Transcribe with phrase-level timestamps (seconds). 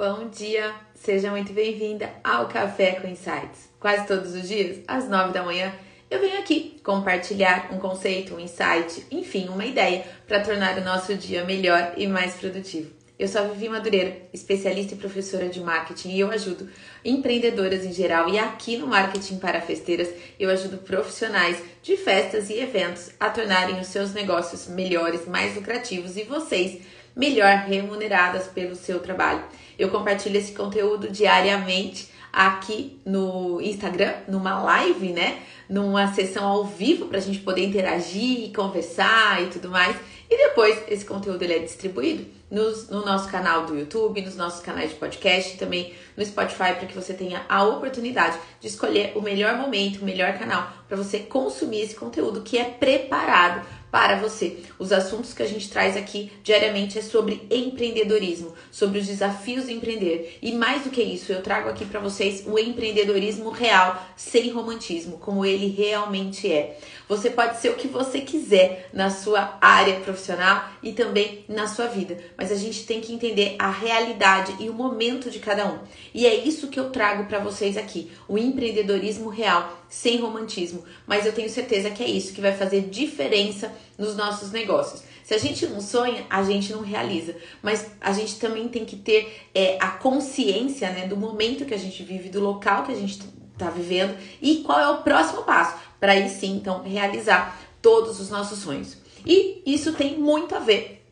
[0.00, 3.68] Bom dia, seja muito bem-vinda ao Café com Insights.
[3.78, 5.74] Quase todos os dias, às nove da manhã,
[6.10, 11.14] eu venho aqui compartilhar um conceito, um insight, enfim, uma ideia para tornar o nosso
[11.14, 12.90] dia melhor e mais produtivo.
[13.18, 16.66] Eu sou a Vivi Madureira, especialista e professora de marketing e eu ajudo
[17.04, 20.08] empreendedoras em geral e aqui no Marketing para Festeiras
[20.38, 26.16] eu ajudo profissionais de festas e eventos a tornarem os seus negócios melhores, mais lucrativos
[26.16, 26.80] e vocês
[27.16, 29.42] melhor remuneradas pelo seu trabalho.
[29.78, 35.42] Eu compartilho esse conteúdo diariamente aqui no Instagram, numa live, né?
[35.68, 39.96] Numa sessão ao vivo para a gente poder interagir conversar e tudo mais.
[40.28, 44.60] E depois esse conteúdo ele é distribuído nos, no nosso canal do YouTube, nos nossos
[44.60, 49.20] canais de podcast, também no Spotify, para que você tenha a oportunidade de escolher o
[49.20, 54.58] melhor momento, o melhor canal para você consumir esse conteúdo que é preparado para você.
[54.78, 59.72] Os assuntos que a gente traz aqui diariamente é sobre empreendedorismo, sobre os desafios de
[59.72, 60.38] empreender.
[60.40, 65.18] E mais do que isso, eu trago aqui para vocês o empreendedorismo real, sem romantismo,
[65.18, 66.78] como ele realmente é.
[67.10, 71.88] Você pode ser o que você quiser na sua área profissional e também na sua
[71.88, 75.80] vida, mas a gente tem que entender a realidade e o momento de cada um.
[76.14, 80.84] E é isso que eu trago para vocês aqui, o empreendedorismo real, sem romantismo.
[81.04, 85.02] Mas eu tenho certeza que é isso que vai fazer diferença nos nossos negócios.
[85.24, 87.34] Se a gente não sonha, a gente não realiza.
[87.60, 91.78] Mas a gente também tem que ter é, a consciência né, do momento que a
[91.78, 93.18] gente vive, do local que a gente
[93.52, 98.30] está vivendo e qual é o próximo passo para aí sim, então, realizar todos os
[98.30, 98.96] nossos sonhos.
[99.24, 101.04] E isso tem muito a ver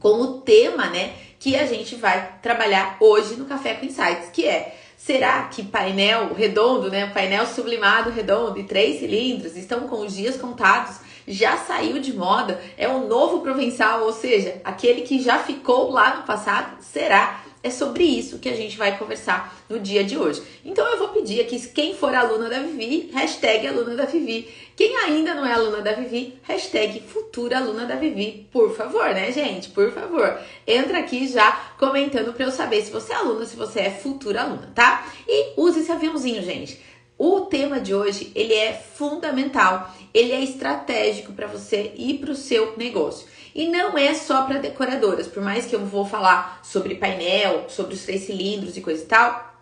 [0.00, 4.46] com o tema, né, que a gente vai trabalhar hoje no Café com Insights, que
[4.46, 10.14] é Será que painel redondo, né, painel sublimado redondo e três cilindros estão com os
[10.14, 10.96] dias contados?
[11.28, 12.58] Já saiu de moda?
[12.78, 16.76] É o novo provençal, ou seja, aquele que já ficou lá no passado?
[16.80, 17.43] Será?
[17.64, 20.42] É sobre isso que a gente vai conversar no dia de hoje.
[20.62, 24.52] Então eu vou pedir aqui, quem for aluna da Vivi, hashtag aluna da Vivi.
[24.76, 28.46] Quem ainda não é aluna da Vivi, hashtag futura aluna da Vivi.
[28.52, 29.70] Por favor, né, gente?
[29.70, 30.38] Por favor.
[30.66, 34.42] Entra aqui já comentando para eu saber se você é aluna, se você é futura
[34.42, 35.10] aluna, tá?
[35.26, 36.78] E use esse aviãozinho, gente.
[37.16, 42.36] O tema de hoje, ele é fundamental, ele é estratégico para você ir para o
[42.36, 43.26] seu negócio.
[43.54, 47.94] E não é só para decoradoras, por mais que eu vou falar sobre painel, sobre
[47.94, 49.54] os três cilindros e coisa e tal,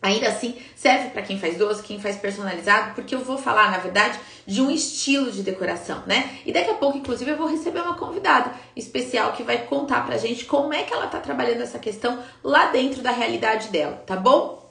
[0.00, 3.78] Ainda assim, serve para quem faz doce, quem faz personalizado, porque eu vou falar, na
[3.78, 6.38] verdade, de um estilo de decoração, né?
[6.46, 10.16] E daqui a pouco, inclusive, eu vou receber uma convidada especial que vai contar pra
[10.16, 14.14] gente como é que ela tá trabalhando essa questão lá dentro da realidade dela, tá
[14.14, 14.67] bom?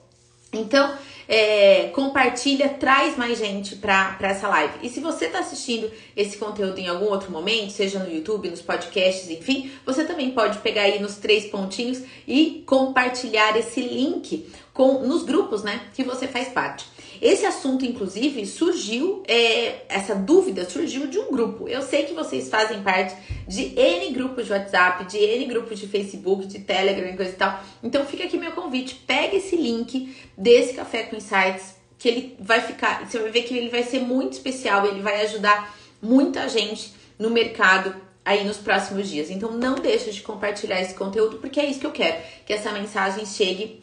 [0.53, 0.97] Então,
[1.27, 4.73] é, compartilha, traz mais gente para essa live.
[4.81, 8.61] E se você está assistindo esse conteúdo em algum outro momento, seja no YouTube, nos
[8.61, 15.05] podcasts, enfim, você também pode pegar aí nos três pontinhos e compartilhar esse link com
[15.05, 16.85] nos grupos, né, que você faz parte.
[17.22, 21.67] Esse assunto, inclusive, surgiu, é, essa dúvida surgiu de um grupo.
[21.67, 23.16] Eu sei que vocês fazem parte
[23.47, 27.35] de N grupos de WhatsApp, de N grupos de Facebook, de Telegram e coisa e
[27.35, 27.63] tal.
[27.83, 32.61] Então fica aqui meu convite, pega esse link desse Café com Insights, que ele vai
[32.61, 36.94] ficar, você vai ver que ele vai ser muito especial, ele vai ajudar muita gente
[37.17, 39.29] no mercado aí nos próximos dias.
[39.29, 42.72] Então não deixa de compartilhar esse conteúdo, porque é isso que eu quero, que essa
[42.72, 43.81] mensagem chegue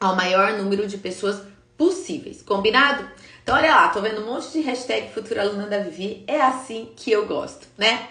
[0.00, 1.40] ao maior número de pessoas
[1.76, 2.42] possíveis.
[2.42, 3.08] Combinado?
[3.42, 6.24] Então, olha lá, tô vendo um monte de hashtag Futura Aluna da Vivi.
[6.26, 8.08] É assim que eu gosto, né?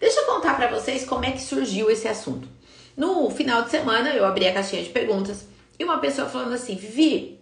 [0.00, 2.48] Deixa eu contar para vocês como é que surgiu esse assunto.
[2.96, 5.46] No final de semana, eu abri a caixinha de perguntas
[5.78, 7.38] e uma pessoa falando assim: Vivi,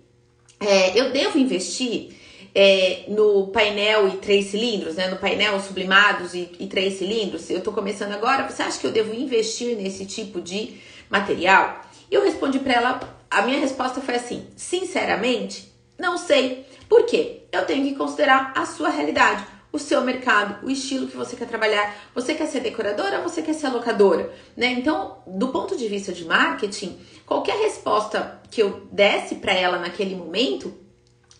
[0.58, 2.16] é, eu devo investir
[2.54, 5.06] é, no painel e três cilindros, né?
[5.08, 7.48] No painel sublimados e, e três cilindros?
[7.50, 8.48] Eu tô começando agora.
[8.48, 10.74] Você acha que eu devo investir nesse tipo de
[11.08, 11.82] material?
[12.10, 16.66] E eu respondi para ela a minha resposta foi assim: sinceramente, não sei.
[16.88, 17.42] Por quê?
[17.52, 21.46] Eu tenho que considerar a sua realidade, o seu mercado, o estilo que você quer
[21.46, 21.94] trabalhar.
[22.14, 24.32] Você quer ser decoradora você quer ser locadora?
[24.56, 24.72] Né?
[24.72, 30.14] Então, do ponto de vista de marketing, qualquer resposta que eu desse para ela naquele
[30.14, 30.72] momento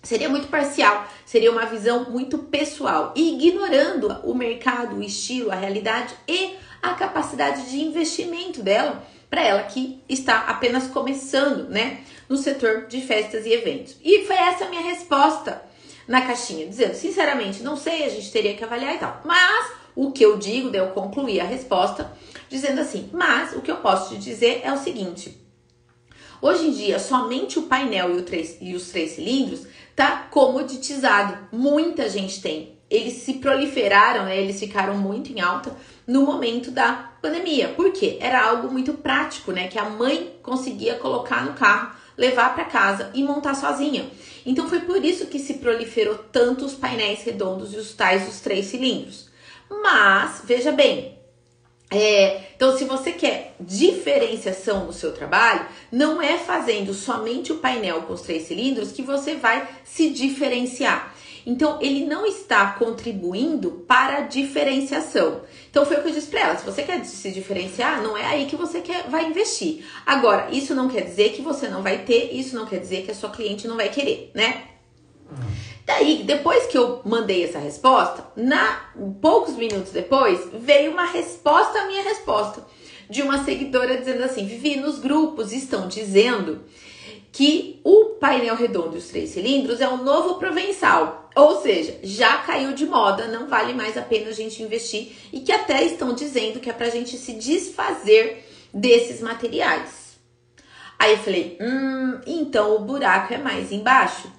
[0.03, 6.15] seria muito parcial, seria uma visão muito pessoal, ignorando o mercado, o estilo, a realidade
[6.27, 12.87] e a capacidade de investimento dela para ela que está apenas começando, né, no setor
[12.87, 13.97] de festas e eventos.
[14.03, 15.63] E foi essa a minha resposta
[16.07, 19.21] na caixinha, dizendo, sinceramente, não sei, a gente teria que avaliar e tal.
[19.25, 22.11] Mas o que eu digo, daí eu concluí a resposta
[22.49, 25.39] dizendo assim: "Mas o que eu posso te dizer é o seguinte:
[26.41, 29.67] Hoje em dia, somente o painel e, o três, e os três cilindros
[29.97, 31.37] tá comoditizado.
[31.51, 32.79] Muita gente tem.
[32.89, 34.41] Eles se proliferaram, né?
[34.41, 35.77] eles ficaram muito em alta
[36.07, 37.69] no momento da pandemia.
[37.69, 38.19] Por quê?
[38.21, 39.69] Era algo muito prático, né?
[39.69, 44.09] Que a mãe conseguia colocar no carro, levar para casa e montar sozinha.
[44.45, 48.41] Então foi por isso que se proliferou tanto os painéis redondos e os tais dos
[48.41, 49.29] três cilindros.
[49.71, 51.18] Mas, veja bem,
[51.91, 58.03] é, então, se você quer diferenciação no seu trabalho, não é fazendo somente o painel
[58.03, 61.15] com os três cilindros que você vai se diferenciar.
[61.47, 65.41] Então, ele não está contribuindo para a diferenciação.
[65.71, 68.27] Então, foi o que eu disse para ela: se você quer se diferenciar, não é
[68.27, 69.83] aí que você quer, vai investir.
[70.05, 73.13] Agora, isso não quer dizer que você não vai ter, isso não quer dizer que
[73.13, 74.65] a sua cliente não vai querer, né?
[75.89, 78.91] Daí, depois que eu mandei essa resposta, na
[79.23, 82.63] poucos minutos depois, veio uma resposta à minha resposta
[83.09, 86.63] de uma seguidora dizendo assim: Vivi, nos grupos estão dizendo
[87.33, 91.31] que o painel redondo e os três cilindros é um novo provençal.
[91.35, 95.41] Ou seja, já caiu de moda, não vale mais a pena a gente investir e
[95.41, 100.19] que até estão dizendo que é pra gente se desfazer desses materiais.
[100.99, 104.31] Aí eu falei: hum, então o buraco é mais embaixo.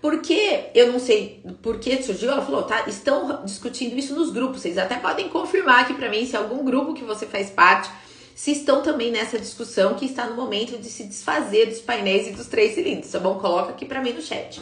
[0.00, 4.60] Porque eu não sei por que surgiu, ela falou, tá, estão discutindo isso nos grupos.
[4.60, 7.90] Vocês até podem confirmar aqui para mim se algum grupo que você faz parte,
[8.34, 12.32] se estão também nessa discussão que está no momento de se desfazer dos painéis e
[12.32, 13.38] dos três cilindros, tá bom?
[13.38, 14.60] Coloca aqui para mim no chat.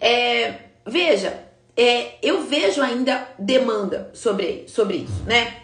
[0.00, 0.54] É,
[0.84, 1.46] veja,
[1.76, 5.62] é, eu vejo ainda demanda sobre, sobre isso, né?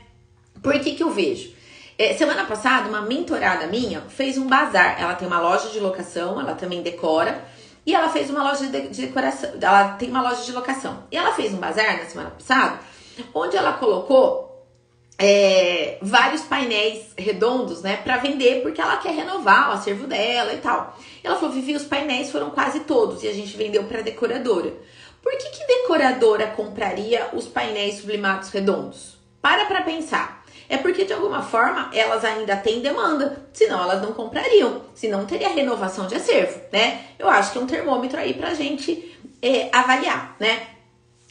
[0.63, 1.53] Por que que eu vejo?
[1.99, 5.01] É, semana passada, uma mentorada minha fez um bazar.
[5.01, 7.45] Ela tem uma loja de locação, ela também decora.
[7.85, 11.05] E ela fez uma loja de, de decoração, ela tem uma loja de locação.
[11.11, 12.79] E ela fez um bazar na semana passada,
[13.35, 14.53] onde ela colocou
[15.19, 20.59] é, vários painéis redondos, né, para vender, porque ela quer renovar o acervo dela e
[20.59, 20.97] tal.
[21.23, 24.73] E ela falou: Vivi, os painéis foram quase todos e a gente vendeu para decoradora.
[25.23, 29.17] Por que, que decoradora compraria os painéis sublimados redondos?
[29.41, 30.42] Para para pensar
[30.73, 35.51] é porque de alguma forma elas ainda têm demanda, senão elas não comprariam, senão teria
[35.51, 37.09] renovação de acervo, né?
[37.19, 40.69] Eu acho que é um termômetro aí pra gente é, avaliar, né?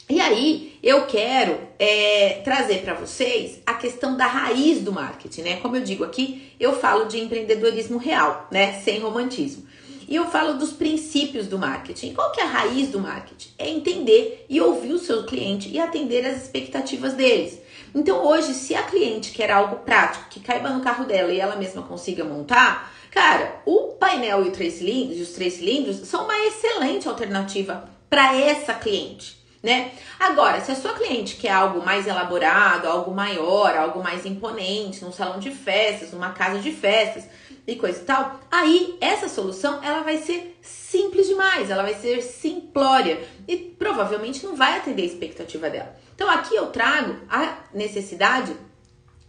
[0.08, 5.56] E aí eu quero é, trazer para vocês a questão da raiz do marketing, né?
[5.56, 8.80] Como eu digo aqui, eu falo de empreendedorismo real, né?
[8.84, 9.66] Sem romantismo.
[10.08, 12.14] E eu falo dos princípios do marketing.
[12.14, 13.48] Qual que é a raiz do marketing?
[13.58, 17.60] É entender e ouvir o seu cliente e atender as expectativas deles.
[17.94, 21.56] Então hoje, se a cliente quer algo prático, que caiba no carro dela e ela
[21.56, 26.38] mesma consiga montar, cara, o painel e, o três cilindros, os três cilindros são uma
[26.46, 29.42] excelente alternativa para essa cliente.
[29.62, 29.92] Né?
[30.18, 35.12] Agora, se a sua cliente quer algo mais elaborado, algo maior, algo mais imponente, num
[35.12, 37.28] salão de festas, numa casa de festas
[37.64, 42.22] e coisa e tal, aí essa solução ela vai ser simples demais, ela vai ser
[42.22, 45.94] simplória e provavelmente não vai atender a expectativa dela.
[46.14, 48.54] Então aqui eu trago a necessidade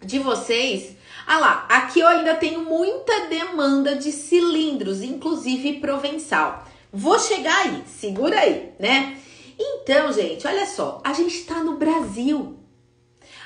[0.01, 0.95] de vocês.
[1.25, 6.67] Ah lá, aqui eu ainda tenho muita demanda de cilindros, inclusive provençal.
[6.91, 9.17] Vou chegar aí, segura aí, né?
[9.57, 12.59] Então, gente, olha só, a gente está no Brasil.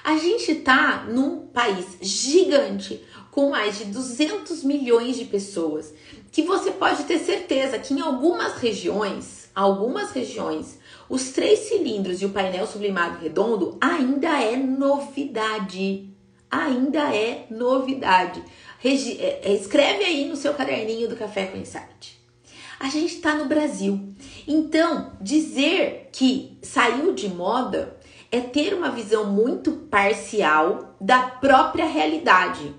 [0.04, 5.94] A gente está num país gigante com mais de 200 milhões de pessoas,
[6.32, 10.80] que você pode ter certeza que em algumas regiões, algumas regiões,
[11.10, 16.10] os três cilindros e o painel sublimado redondo ainda é novidade.
[16.50, 18.44] Ainda é novidade.
[18.80, 22.18] Regi é, é, escreve aí no seu caderninho do Café com Insight.
[22.80, 24.14] A gente está no Brasil.
[24.48, 27.98] Então, dizer que saiu de moda
[28.32, 32.74] é ter uma visão muito parcial da própria realidade.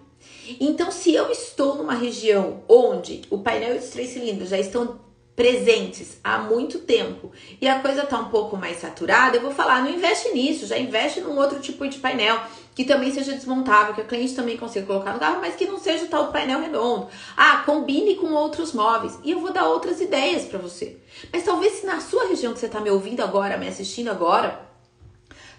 [0.61, 5.01] Então, se eu estou numa região onde o painel e os três cilindros já estão
[5.39, 7.31] presentes há muito tempo
[7.61, 10.77] e a coisa tá um pouco mais saturada, eu vou falar, não investe nisso, já
[10.77, 12.41] investe num outro tipo de painel
[12.75, 15.79] que também seja desmontável, que a cliente também consiga colocar no carro, mas que não
[15.79, 17.07] seja tal painel redondo.
[17.37, 20.97] Ah, combine com outros móveis e eu vou dar outras ideias para você.
[21.33, 24.61] Mas talvez se na sua região que você tá me ouvindo agora, me assistindo agora,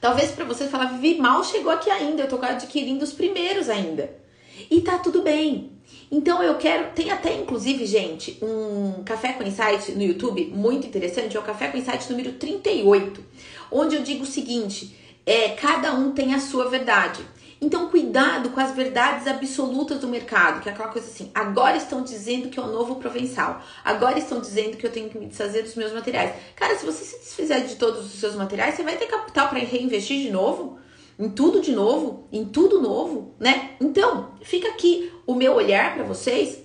[0.02, 4.14] talvez para você falar, Vivi, mal chegou aqui ainda, eu tô adquirindo os primeiros ainda.
[4.70, 5.79] E tá tudo bem.
[6.12, 11.38] Então eu quero, tem até inclusive, gente, um Café com Insight no YouTube muito interessante,
[11.38, 13.24] é o Café com Insight número 38,
[13.72, 17.24] onde eu digo o seguinte, é, cada um tem a sua verdade.
[17.62, 22.01] Então, cuidado com as verdades absolutas do mercado, que é aquela coisa assim: agora estão
[22.01, 25.63] dizendo que é o novo provençal, agora estão dizendo que eu tenho que me desfazer
[25.63, 26.34] dos meus materiais.
[26.56, 29.60] Cara, se você se desfizer de todos os seus materiais, você vai ter capital para
[29.60, 30.80] reinvestir de novo?
[31.20, 33.72] Em tudo de novo, em tudo novo, né?
[33.82, 36.60] Então, fica aqui o meu olhar para vocês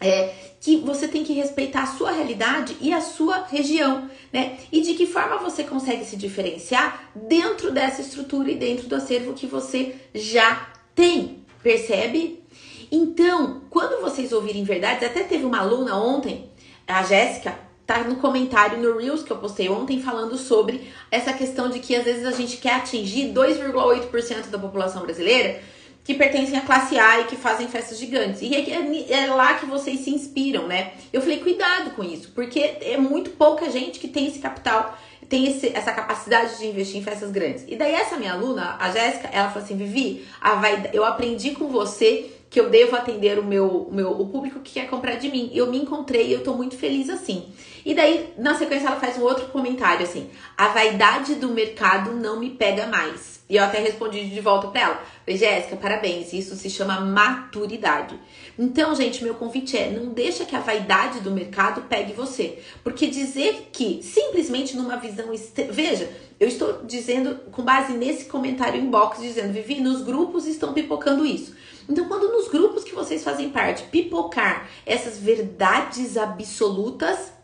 [0.00, 4.58] é que você tem que respeitar a sua realidade e a sua região, né?
[4.70, 9.32] E de que forma você consegue se diferenciar dentro dessa estrutura e dentro do acervo
[9.32, 12.44] que você já tem, Percebe?
[12.90, 16.50] Então, quando vocês ouvirem verdades, até teve uma aluna ontem,
[16.86, 21.70] a Jéssica, tá no comentário no Reels que eu postei ontem falando sobre essa questão
[21.70, 25.58] de que às vezes a gente quer atingir 2,8% da população brasileira
[26.04, 28.42] que pertencem à classe A e que fazem festas gigantes.
[28.42, 30.92] E é, é, lá que vocês se inspiram, né?
[31.10, 35.46] Eu falei, cuidado com isso, porque é muito pouca gente que tem esse capital, tem
[35.46, 37.64] esse, essa capacidade de investir em festas grandes.
[37.66, 40.60] E daí essa minha aluna, a Jéssica, ela falou assim, Vivi, a
[40.92, 44.74] eu aprendi com você que eu devo atender o meu, o meu o público que
[44.74, 45.50] quer comprar de mim.
[45.54, 47.46] Eu me encontrei e eu tô muito feliz assim.
[47.88, 52.38] E daí, na sequência, ela faz um outro comentário assim: a vaidade do mercado não
[52.38, 53.40] me pega mais.
[53.48, 58.14] E eu até respondi de volta pra ela: Jéssica, parabéns, isso se chama maturidade.
[58.58, 62.58] Então, gente, meu convite é: não deixa que a vaidade do mercado pegue você.
[62.84, 65.28] Porque dizer que simplesmente numa visão.
[65.70, 71.24] Veja, eu estou dizendo com base nesse comentário inbox, dizendo: Vivi, nos grupos estão pipocando
[71.24, 71.56] isso.
[71.88, 77.37] Então, quando nos grupos que vocês fazem parte pipocar essas verdades absolutas,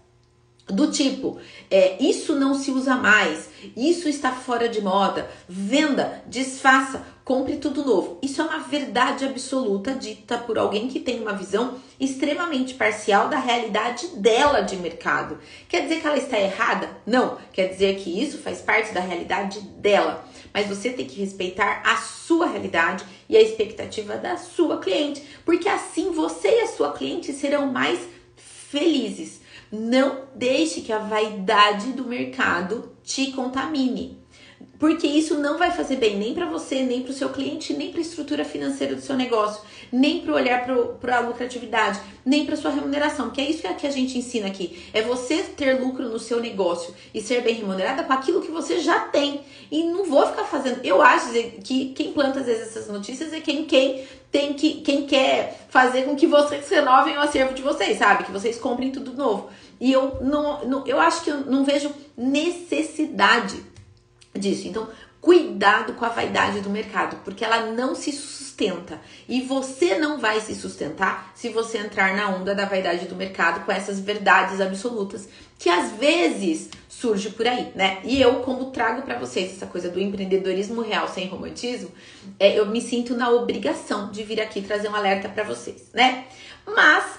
[0.66, 1.38] do tipo,
[1.71, 7.85] é, isso não se usa mais, isso está fora de moda, venda, desfaça, compre tudo
[7.85, 8.18] novo.
[8.23, 13.38] Isso é uma verdade absoluta dita por alguém que tem uma visão extremamente parcial da
[13.38, 15.38] realidade dela de mercado.
[15.68, 16.88] Quer dizer que ela está errada?
[17.06, 20.26] Não, quer dizer que isso faz parte da realidade dela.
[20.52, 25.68] Mas você tem que respeitar a sua realidade e a expectativa da sua cliente, porque
[25.68, 28.00] assim você e a sua cliente serão mais
[28.37, 29.44] felizes.
[29.76, 34.23] Não deixe que a vaidade do mercado te contamine.
[34.78, 37.90] Porque isso não vai fazer bem nem para você, nem para o seu cliente, nem
[37.90, 40.64] para a estrutura financeira do seu negócio, nem para olhar
[41.00, 44.85] para a lucratividade, nem para sua remuneração, que é isso que a gente ensina aqui.
[44.93, 48.78] É você ter lucro no seu negócio e ser bem remunerada com aquilo que você
[48.78, 49.40] já tem.
[49.71, 50.85] E não vou ficar fazendo.
[50.85, 51.33] Eu acho
[51.64, 56.02] que quem planta às vezes essas notícias é quem, quem tem que quem quer fazer
[56.02, 58.25] com que vocês renovem o acervo de vocês, sabe?
[58.25, 59.49] Que vocês comprem tudo novo.
[59.81, 63.62] E eu não, não eu acho que eu não vejo necessidade
[64.35, 64.69] disso.
[64.69, 64.88] Então,
[65.21, 69.00] cuidado com a vaidade do mercado, porque ela não se sustenta.
[69.26, 73.64] E você não vai se sustentar se você entrar na onda da vaidade do mercado
[73.64, 75.26] com essas verdades absolutas
[75.59, 78.00] que às vezes surge por aí, né?
[78.04, 81.90] E eu, como trago para vocês essa coisa do empreendedorismo real sem romantismo,
[82.38, 86.26] é, eu me sinto na obrigação de vir aqui trazer um alerta para vocês, né?
[86.66, 87.19] Mas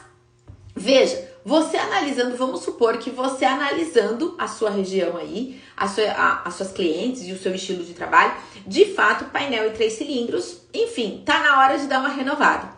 [0.76, 6.42] veja, você analisando, vamos supor que você analisando a sua região aí, a sua, a,
[6.48, 8.34] as suas clientes e o seu estilo de trabalho,
[8.66, 12.74] de fato, painel e três cilindros, enfim, tá na hora de dar uma renovada.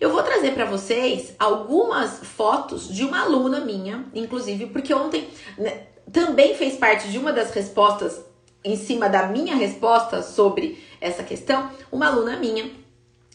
[0.00, 5.88] Eu vou trazer para vocês algumas fotos de uma aluna minha, inclusive, porque ontem né,
[6.12, 8.24] também fez parte de uma das respostas
[8.64, 12.70] em cima da minha resposta sobre essa questão, uma aluna minha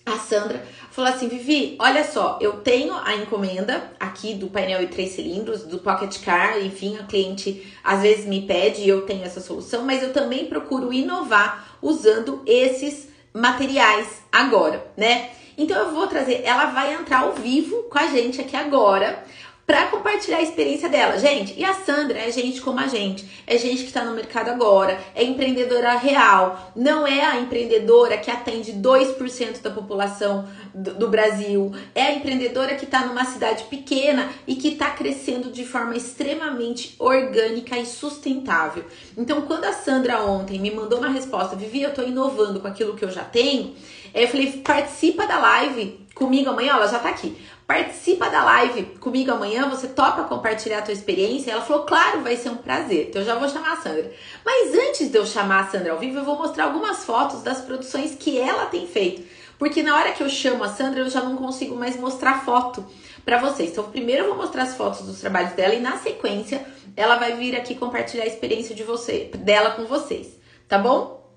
[0.07, 4.87] a Sandra falou assim: Vivi, olha só, eu tenho a encomenda aqui do painel e
[4.87, 9.23] três cilindros, do Pocket Car, enfim, a cliente às vezes me pede e eu tenho
[9.23, 15.29] essa solução, mas eu também procuro inovar usando esses materiais agora, né?
[15.57, 19.23] Então eu vou trazer, ela vai entrar ao vivo com a gente aqui agora
[19.67, 21.19] para compartilhar a experiência dela.
[21.19, 24.47] Gente, e a Sandra é gente como a gente, é gente que está no mercado
[24.47, 31.09] agora, é empreendedora real, não é a empreendedora que atende 2% da população do, do,
[31.09, 35.97] Brasil, é a empreendedora que está numa cidade pequena e que está crescendo de forma
[35.97, 38.85] extremamente orgânica e sustentável.
[39.17, 42.95] Então, quando a Sandra ontem me mandou uma resposta, Vivi, eu estou inovando com aquilo
[42.95, 43.75] que eu já tenho,
[44.13, 47.37] eu falei, participa da live comigo amanhã, ela já está aqui.
[47.67, 51.51] Participa da live comigo amanhã, você topa compartilhar a tua experiência?
[51.51, 53.09] Ela falou, claro, vai ser um prazer.
[53.09, 54.09] Então eu já vou chamar a Sandra.
[54.45, 57.59] Mas antes de eu chamar a Sandra ao vivo, eu vou mostrar algumas fotos das
[57.59, 59.27] produções que ela tem feito.
[59.59, 62.85] Porque na hora que eu chamo a Sandra, eu já não consigo mais mostrar foto
[63.25, 63.71] para vocês.
[63.71, 67.35] Então, primeiro eu vou mostrar as fotos dos trabalhos dela e na sequência ela vai
[67.35, 71.29] vir aqui compartilhar a experiência de você, dela com vocês, tá bom?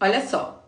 [0.00, 0.64] Olha só.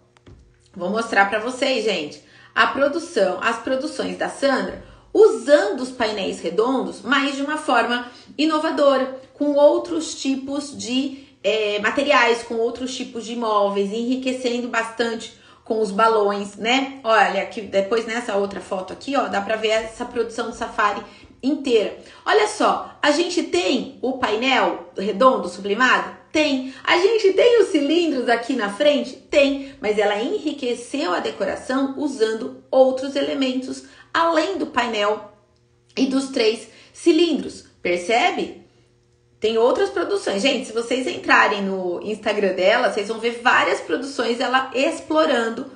[0.77, 2.23] Vou mostrar para vocês, gente,
[2.55, 8.07] a produção, as produções da Sandra usando os painéis redondos, mas de uma forma
[8.39, 15.81] inovadora, com outros tipos de é, materiais, com outros tipos de móveis, enriquecendo bastante com
[15.81, 17.01] os balões, né?
[17.05, 21.03] Olha, aqui depois nessa outra foto aqui, ó, dá pra ver essa produção de safari
[21.43, 21.97] inteira.
[22.27, 26.20] Olha só, a gente tem o painel redondo sublimado?
[26.33, 26.73] Tem.
[26.85, 29.17] A gente tem os cilindros aqui na frente?
[29.17, 29.75] Tem.
[29.81, 35.33] Mas ela enriqueceu a decoração usando outros elementos além do painel
[35.97, 37.65] e dos três cilindros.
[37.83, 38.61] Percebe?
[39.41, 40.43] Tem outras produções.
[40.43, 45.67] Gente, se vocês entrarem no Instagram dela, vocês vão ver várias produções ela explorando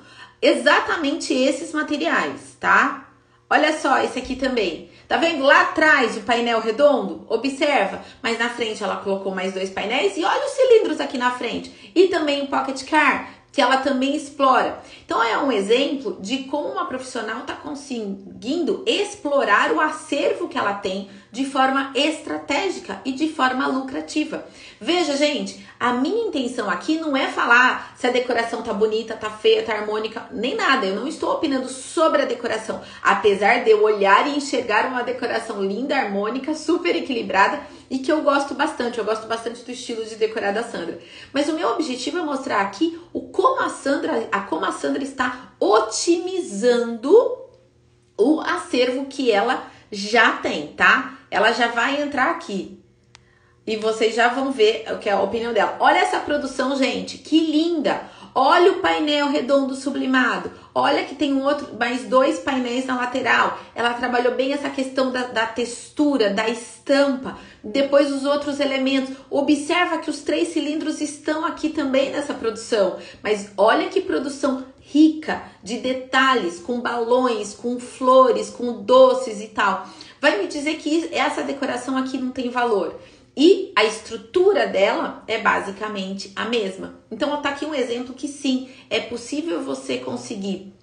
[0.41, 3.09] exatamente esses materiais, tá?
[3.49, 4.91] Olha só esse aqui também.
[5.07, 7.25] Tá vendo lá atrás o painel redondo?
[7.29, 11.31] Observa, mas na frente ela colocou mais dois painéis e olha os cilindros aqui na
[11.31, 11.91] frente.
[11.93, 14.81] E também o pocket car que ela também explora.
[15.05, 20.73] Então é um exemplo de como uma profissional está conseguindo explorar o acervo que ela
[20.73, 24.47] tem de forma estratégica e de forma lucrativa.
[24.79, 29.29] Veja, gente, a minha intenção aqui não é falar se a decoração tá bonita, tá
[29.29, 30.85] feia, tá harmônica, nem nada.
[30.85, 35.61] Eu não estou opinando sobre a decoração, apesar de eu olhar e enxergar uma decoração
[35.61, 38.97] linda, harmônica, super equilibrada e que eu gosto bastante.
[38.97, 40.97] Eu gosto bastante do estilo de decorar da Sandra.
[41.33, 45.03] Mas o meu objetivo é mostrar aqui o como a Sandra, a como a Sandra
[45.03, 47.13] está otimizando
[48.17, 51.19] o acervo que ela já tem, tá?
[51.35, 52.81] Ela já vai entrar aqui.
[53.67, 55.75] E vocês já vão ver o que é a opinião dela.
[55.81, 58.09] Olha essa produção, gente, que linda!
[58.33, 60.51] Olha o painel redondo sublimado.
[60.73, 63.57] Olha que tem um outro, mais dois painéis na lateral.
[63.73, 67.37] Ela trabalhou bem essa questão da, da textura, da estampa.
[67.63, 69.15] Depois os outros elementos.
[69.29, 72.97] Observa que os três cilindros estão aqui também nessa produção.
[73.21, 79.87] Mas olha que produção rica de detalhes, com balões, com flores, com doces e tal.
[80.25, 82.99] Vai me dizer que essa decoração aqui não tem valor.
[83.37, 86.95] E a estrutura dela é basicamente a mesma.
[87.11, 90.73] Então, tá aqui um exemplo que sim, é possível você conseguir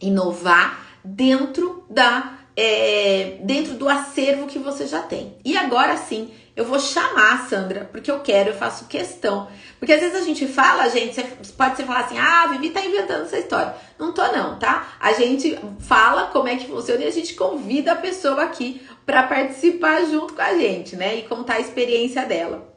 [0.00, 5.36] inovar dentro da é, dentro do acervo que você já tem.
[5.44, 9.48] E agora sim, eu vou chamar a Sandra, porque eu quero, eu faço questão.
[9.78, 12.70] Porque às vezes a gente fala, gente, você pode ser falar assim, ah, a Vivi
[12.70, 13.76] tá inventando essa história.
[13.96, 14.96] Não tô não, tá?
[14.98, 19.22] A gente fala como é que funciona e a gente convida a pessoa aqui para
[19.22, 21.18] participar junto com a gente, né?
[21.18, 22.74] E contar a experiência dela.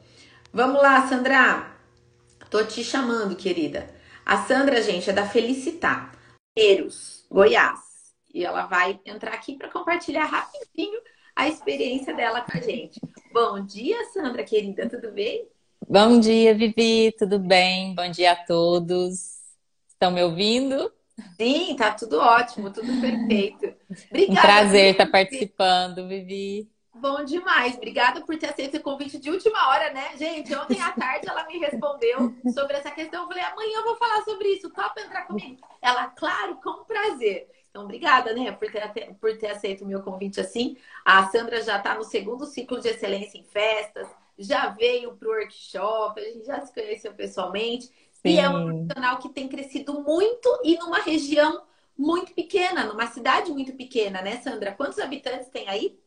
[0.53, 1.71] Vamos lá, Sandra.
[2.51, 3.89] Tô te chamando, querida.
[4.23, 6.11] A Sandra, gente, é da Felicitar,
[6.55, 7.79] Eros, Goiás.
[8.31, 11.01] E ela vai entrar aqui para compartilhar rapidinho
[11.35, 13.01] a experiência dela com a gente.
[13.33, 15.47] Bom dia, Sandra, querida, tudo bem?
[15.87, 17.93] Bom dia, Vivi, tudo bem?
[17.95, 19.39] Bom dia a todos.
[19.87, 20.91] Estão me ouvindo?
[21.39, 23.65] Sim, tá tudo ótimo, tudo perfeito.
[24.09, 24.33] Obrigada.
[24.33, 26.69] Um prazer estar participando, Vivi.
[26.93, 27.75] Bom demais.
[27.75, 30.15] Obrigada por ter aceito o convite de última hora, né?
[30.17, 33.23] Gente, ontem à tarde ela me respondeu sobre essa questão.
[33.23, 34.69] Eu falei, amanhã eu vou falar sobre isso.
[34.69, 35.59] Topa entrar comigo?
[35.81, 37.49] Ela, claro, com prazer.
[37.71, 40.77] Então, obrigada, né, por ter, por ter aceito o meu convite assim.
[41.05, 44.07] A Sandra já está no segundo ciclo de excelência em festas,
[44.37, 47.85] já veio para o workshop, a gente já se conheceu pessoalmente.
[48.11, 48.29] Sim.
[48.29, 51.63] E é um profissional que tem crescido muito e numa região
[51.97, 54.73] muito pequena, numa cidade muito pequena, né, Sandra?
[54.73, 55.97] Quantos habitantes tem aí?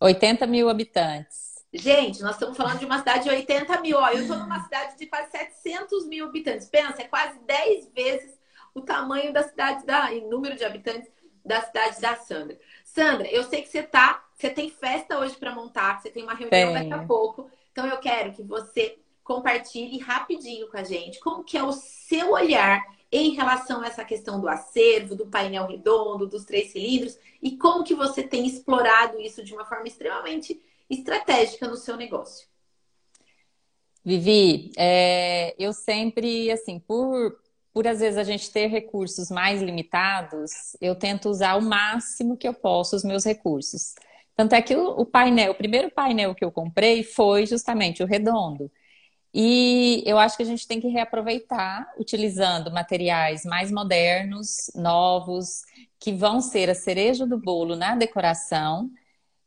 [0.00, 1.58] 80 mil habitantes.
[1.72, 3.98] Gente, nós estamos falando de uma cidade de 80 mil.
[3.98, 6.66] Ó, eu estou numa cidade de quase 700 mil habitantes.
[6.68, 8.37] Pensa, é quase 10 vezes
[8.74, 11.10] o tamanho da cidade, da, em número de habitantes
[11.44, 12.58] da cidade da Sandra.
[12.84, 16.34] Sandra, eu sei que você tá, você tem festa hoje para montar, você tem uma
[16.34, 16.88] reunião tem.
[16.88, 17.50] daqui a pouco.
[17.72, 22.30] Então eu quero que você compartilhe rapidinho com a gente como que é o seu
[22.32, 27.56] olhar em relação a essa questão do acervo, do painel redondo, dos três cilindros e
[27.56, 32.46] como que você tem explorado isso de uma forma extremamente estratégica no seu negócio.
[34.04, 37.38] Vivi, é, eu sempre, assim, por,
[37.78, 42.48] por às vezes a gente ter recursos mais limitados, eu tento usar o máximo que
[42.48, 43.94] eu posso os meus recursos.
[44.34, 48.68] Tanto é que o, painel, o primeiro painel que eu comprei foi justamente o redondo.
[49.32, 55.62] E eu acho que a gente tem que reaproveitar utilizando materiais mais modernos, novos,
[56.00, 58.90] que vão ser a cereja do bolo na decoração,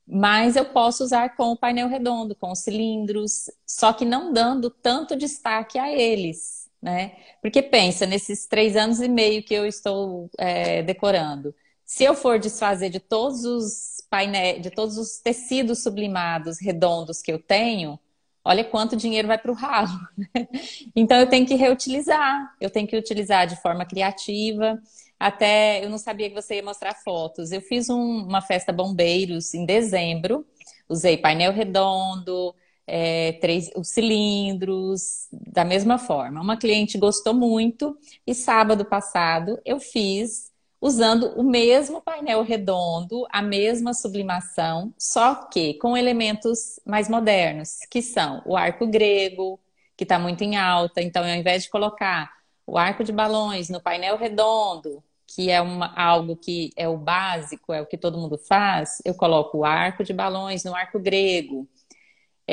[0.07, 4.69] mas eu posso usar com o painel redondo, com os cilindros, só que não dando
[4.69, 7.15] tanto destaque a eles, né?
[7.41, 11.53] Porque pensa, nesses três anos e meio que eu estou é, decorando,
[11.85, 17.31] se eu for desfazer de todos os painéis, de todos os tecidos sublimados redondos que
[17.31, 17.99] eu tenho,
[18.43, 19.91] olha quanto dinheiro vai para o ralo.
[20.17, 20.47] Né?
[20.95, 24.81] Então eu tenho que reutilizar, eu tenho que utilizar de forma criativa.
[25.19, 27.51] Até eu não sabia que você ia mostrar fotos.
[27.51, 30.45] Eu fiz um, uma festa bombeiros em dezembro,
[30.89, 32.55] usei painel redondo,
[32.93, 36.41] é, três, os cilindros, da mesma forma.
[36.41, 40.51] Uma cliente gostou muito e sábado passado eu fiz
[40.81, 48.01] usando o mesmo painel redondo, a mesma sublimação, só que com elementos mais modernos, que
[48.01, 49.57] são o arco grego,
[49.95, 51.01] que está muito em alta.
[51.01, 52.29] Então, ao invés de colocar
[52.67, 57.71] o arco de balões no painel redondo, que é uma, algo que é o básico,
[57.71, 61.69] é o que todo mundo faz, eu coloco o arco de balões no arco grego.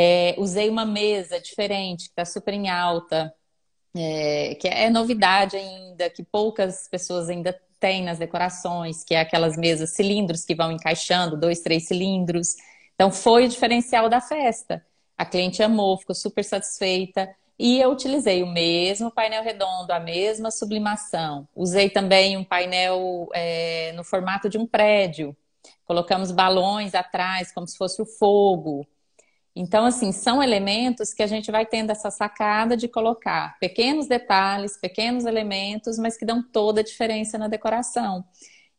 [0.00, 3.34] É, usei uma mesa diferente, que está super em alta,
[3.96, 9.56] é, que é novidade ainda, que poucas pessoas ainda têm nas decorações, que é aquelas
[9.56, 12.54] mesas cilindros que vão encaixando, dois, três cilindros.
[12.94, 14.86] Então, foi o diferencial da festa.
[15.16, 17.28] A cliente amou, ficou super satisfeita.
[17.58, 21.48] E eu utilizei o mesmo painel redondo, a mesma sublimação.
[21.56, 25.36] Usei também um painel é, no formato de um prédio.
[25.84, 28.86] Colocamos balões atrás, como se fosse o fogo.
[29.60, 34.76] Então, assim, são elementos que a gente vai tendo essa sacada de colocar pequenos detalhes,
[34.76, 38.24] pequenos elementos, mas que dão toda a diferença na decoração.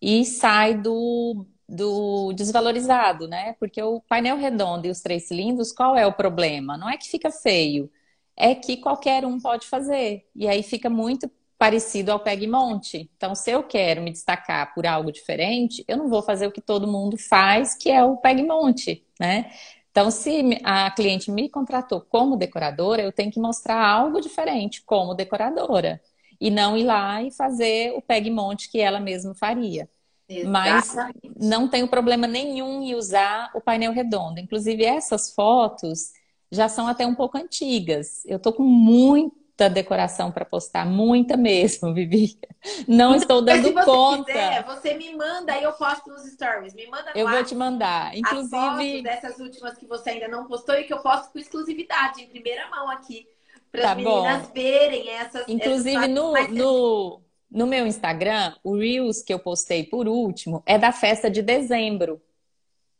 [0.01, 3.57] E sai do, do desvalorizado, né?
[3.59, 6.77] Porque o painel redondo e os três cilindros, qual é o problema?
[6.77, 7.91] Não é que fica feio,
[8.37, 10.25] é que qualquer um pode fazer.
[10.33, 13.11] E aí fica muito parecido ao peg monte.
[13.17, 16.61] Então, se eu quero me destacar por algo diferente, eu não vou fazer o que
[16.61, 19.51] todo mundo faz, que é o peg monte, né?
[19.91, 25.15] Então, se a cliente me contratou como decoradora, eu tenho que mostrar algo diferente como
[25.15, 26.01] decoradora.
[26.39, 29.89] E não ir lá e fazer o peg monte que ela mesma faria.
[30.27, 30.47] Exatamente.
[30.47, 30.95] Mas
[31.37, 34.39] não tenho problema nenhum em usar o painel redondo.
[34.39, 36.11] Inclusive, essas fotos
[36.51, 38.23] já são até um pouco antigas.
[38.25, 42.39] Eu tô com muita decoração para postar, muita mesmo, Vivi.
[42.87, 44.31] Não estou dando se você conta.
[44.31, 46.73] Quiser, você me manda e eu posto nos stories.
[46.73, 48.15] Me manda Eu vou te mandar.
[48.15, 52.27] Inclusive dessas últimas que você ainda não postou e que eu posto com exclusividade em
[52.27, 53.27] primeira mão aqui
[53.71, 54.53] para tá as meninas bom.
[54.53, 55.47] verem essas.
[55.47, 60.77] Inclusive essas no, no no meu Instagram, o Reels que eu postei por último é
[60.77, 62.21] da festa de dezembro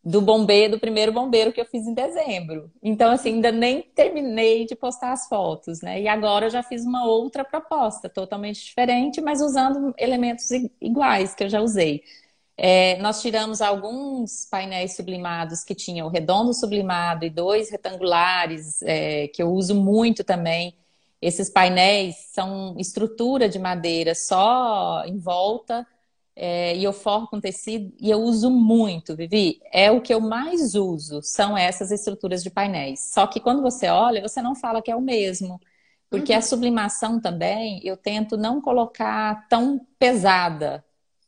[0.04, 2.72] do bombeiro, do primeiro bombeiro que eu fiz em dezembro.
[2.82, 6.02] Então, assim, ainda nem terminei de postar as fotos, né?
[6.02, 10.50] E agora eu já fiz uma outra proposta, totalmente diferente, mas usando elementos
[10.82, 12.02] iguais que eu já usei.
[12.62, 19.28] É, nós tiramos alguns painéis sublimados que tinham o redondo sublimado e dois retangulares, é,
[19.30, 20.76] que eu uso muito também.
[21.22, 25.86] Esses painéis são estrutura de madeira só em volta,
[26.42, 29.60] é, e eu forro com tecido e eu uso muito, Vivi.
[29.74, 33.12] É o que eu mais uso, são essas estruturas de painéis.
[33.14, 35.60] Só que quando você olha, você não fala que é o mesmo.
[36.10, 36.40] Porque uhum.
[36.40, 40.84] a sublimação também, eu tento não colocar tão pesada,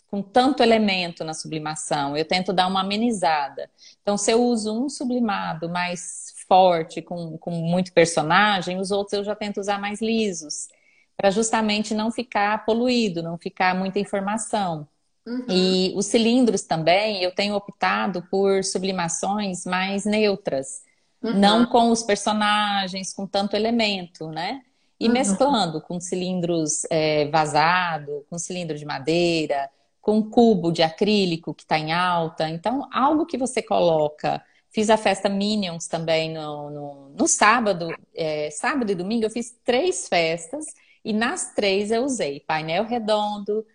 [0.09, 2.15] com tanto elemento na sublimação.
[2.15, 3.69] Eu tento dar uma amenizada.
[4.01, 9.23] Então, se eu uso um sublimado mais forte, com, com muito personagem, os outros eu
[9.25, 10.69] já tento usar mais lisos.
[11.17, 14.87] Para justamente não ficar poluído, não ficar muita informação.
[15.25, 15.45] Uhum.
[15.49, 20.81] E os cilindros também, eu tenho optado por sublimações mais neutras,
[21.21, 21.33] uhum.
[21.33, 24.61] não com os personagens, com tanto elemento, né?
[24.99, 25.13] E uhum.
[25.13, 29.69] mesclando com cilindros é, vazado, com cilindro de madeira,
[30.01, 32.49] com cubo de acrílico que está em alta.
[32.49, 34.43] Então, algo que você coloca.
[34.71, 39.51] Fiz a festa Minions também no, no, no sábado, é, sábado e domingo, eu fiz
[39.65, 40.65] três festas
[41.03, 43.65] e nas três eu usei painel redondo,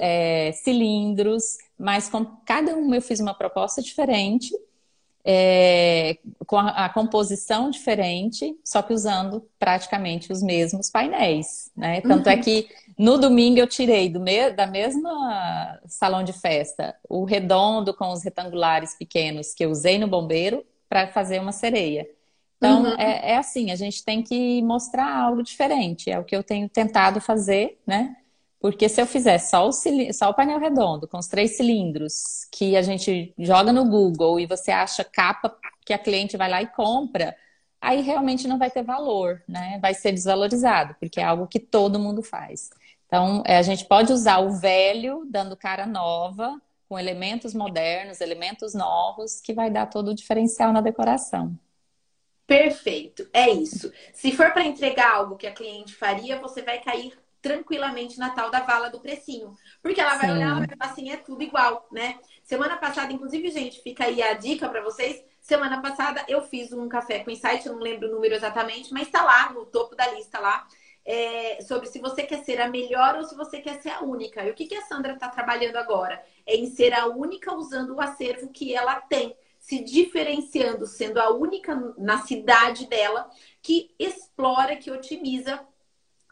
[0.00, 4.52] é, cilindros, mas com cada um eu fiz uma proposta diferente,
[5.28, 12.00] é, com a, a, composição diferente, só que usando praticamente os mesmos painéis, né?
[12.00, 12.38] Tanto é uhum.
[12.38, 17.92] é que no domingo eu tirei do me, da mesma salão de festa o redondo
[17.92, 22.08] com os retangulares pequenos que eu usei no bombeiro para fazer uma sereia.
[22.56, 22.94] Então, uhum.
[22.96, 26.08] é, é, assim, a gente tem que mostrar algo diferente.
[26.08, 28.16] É o que eu tenho tentado fazer, né?
[28.66, 29.70] Porque se eu fizer só o,
[30.12, 34.46] só o painel redondo, com os três cilindros, que a gente joga no Google e
[34.46, 37.36] você acha capa que a cliente vai lá e compra,
[37.80, 39.78] aí realmente não vai ter valor, né?
[39.80, 42.70] Vai ser desvalorizado, porque é algo que todo mundo faz.
[43.06, 48.74] Então, é, a gente pode usar o velho, dando cara nova, com elementos modernos, elementos
[48.74, 51.56] novos, que vai dar todo o diferencial na decoração.
[52.48, 53.92] Perfeito, é isso.
[54.12, 58.50] Se for para entregar algo que a cliente faria, você vai cair tranquilamente na tal
[58.50, 59.54] da vala do precinho.
[59.82, 60.34] Porque ela vai Sim.
[60.34, 62.18] olhar e vai falar assim, é tudo igual, né?
[62.42, 65.22] Semana passada, inclusive, gente, fica aí a dica para vocês.
[65.40, 69.08] Semana passada eu fiz um café com insight, eu não lembro o número exatamente, mas
[69.08, 70.66] tá lá no topo da lista lá.
[71.08, 74.44] É, sobre se você quer ser a melhor ou se você quer ser a única.
[74.44, 76.20] E o que, que a Sandra está trabalhando agora?
[76.44, 81.30] É em ser a única usando o acervo que ela tem, se diferenciando, sendo a
[81.30, 83.30] única na cidade dela
[83.62, 85.64] que explora, que otimiza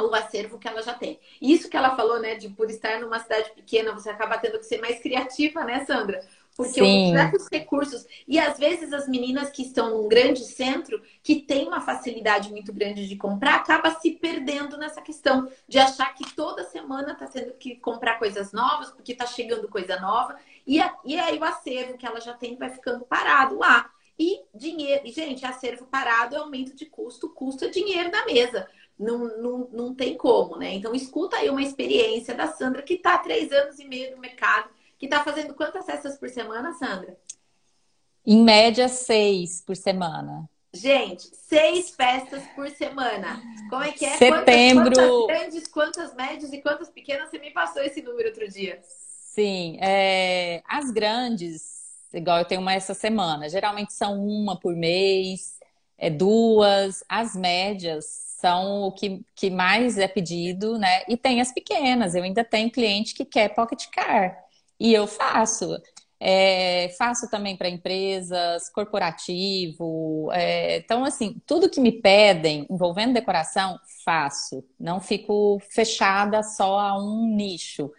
[0.00, 1.20] o acervo que ela já tem.
[1.40, 4.66] Isso que ela falou, né, de por estar numa cidade pequena, você acaba tendo que
[4.66, 6.24] ser mais criativa, né, Sandra?
[6.57, 7.14] Porque Sim.
[7.35, 8.07] os recursos.
[8.28, 12.72] E às vezes as meninas que estão num grande centro, que tem uma facilidade muito
[12.72, 17.54] grande de comprar, acaba se perdendo nessa questão de achar que toda semana está tendo
[17.54, 20.37] que comprar coisas novas, porque está chegando coisa nova.
[20.64, 23.90] E, a, e aí o acervo que ela já tem vai ficando parado lá.
[24.16, 28.68] E dinheiro, e, gente, acervo parado é aumento de custo, custo é dinheiro da mesa.
[28.98, 30.72] Não, não, não tem como, né?
[30.74, 34.20] Então, escuta aí uma experiência da Sandra, que está há três anos e meio no
[34.20, 37.18] mercado, que está fazendo quantas festas por semana, Sandra?
[38.26, 40.48] Em média, seis por semana.
[40.72, 43.40] Gente, seis festas por semana.
[43.70, 44.16] Como é que é?
[44.16, 44.92] Setembro.
[44.92, 47.30] Quantas, quantas grandes, quantas médias e quantas pequenas?
[47.30, 48.80] Você me passou esse número outro dia.
[48.83, 55.59] Sim, é, as grandes, igual eu tenho uma essa semana, geralmente são uma por mês,
[55.98, 57.02] é duas.
[57.09, 58.04] As médias
[58.40, 61.02] são o que, que mais é pedido, né?
[61.09, 62.14] E tem as pequenas.
[62.14, 64.37] Eu ainda tenho cliente que quer pocket car.
[64.78, 65.76] E eu faço.
[66.20, 70.30] É, faço também para empresas, corporativo.
[70.33, 74.64] É, então, assim, tudo que me pedem envolvendo decoração, faço.
[74.78, 77.90] Não fico fechada só a um nicho.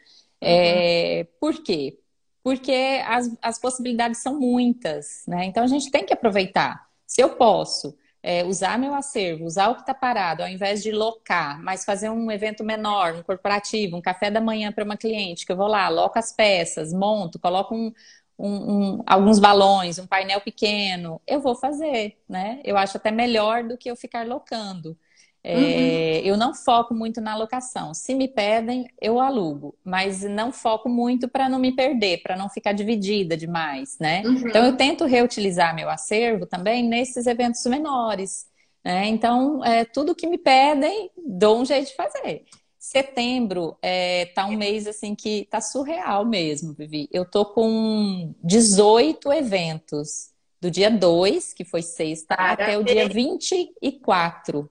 [0.42, 1.28] É, uhum.
[1.40, 2.00] Por quê?
[2.44, 5.46] Porque as, as possibilidades são muitas, né?
[5.46, 6.85] Então a gente tem que aproveitar.
[7.06, 10.92] Se eu posso é, usar meu acervo, usar o que está parado, ao invés de
[10.92, 15.46] locar, mas fazer um evento menor, um corporativo, um café da manhã para uma cliente,
[15.46, 17.92] que eu vou lá, loco as peças, monto, coloco um,
[18.38, 22.60] um, um, alguns balões, um painel pequeno, eu vou fazer, né?
[22.64, 24.98] Eu acho até melhor do que eu ficar locando.
[25.48, 26.26] É, uhum.
[26.26, 27.94] Eu não foco muito na locação.
[27.94, 32.50] Se me pedem, eu alugo, mas não foco muito para não me perder, para não
[32.50, 34.24] ficar dividida demais, né?
[34.26, 34.48] Uhum.
[34.48, 38.48] Então eu tento reutilizar meu acervo também nesses eventos menores.
[38.84, 39.08] Né?
[39.08, 42.46] Então, é, tudo que me pedem, dou um jeito de fazer.
[42.80, 47.08] Setembro é, tá um mês assim que tá surreal mesmo, Vivi.
[47.12, 54.68] Eu tô com 18 eventos do dia 2, que foi sexta, até o dia 24.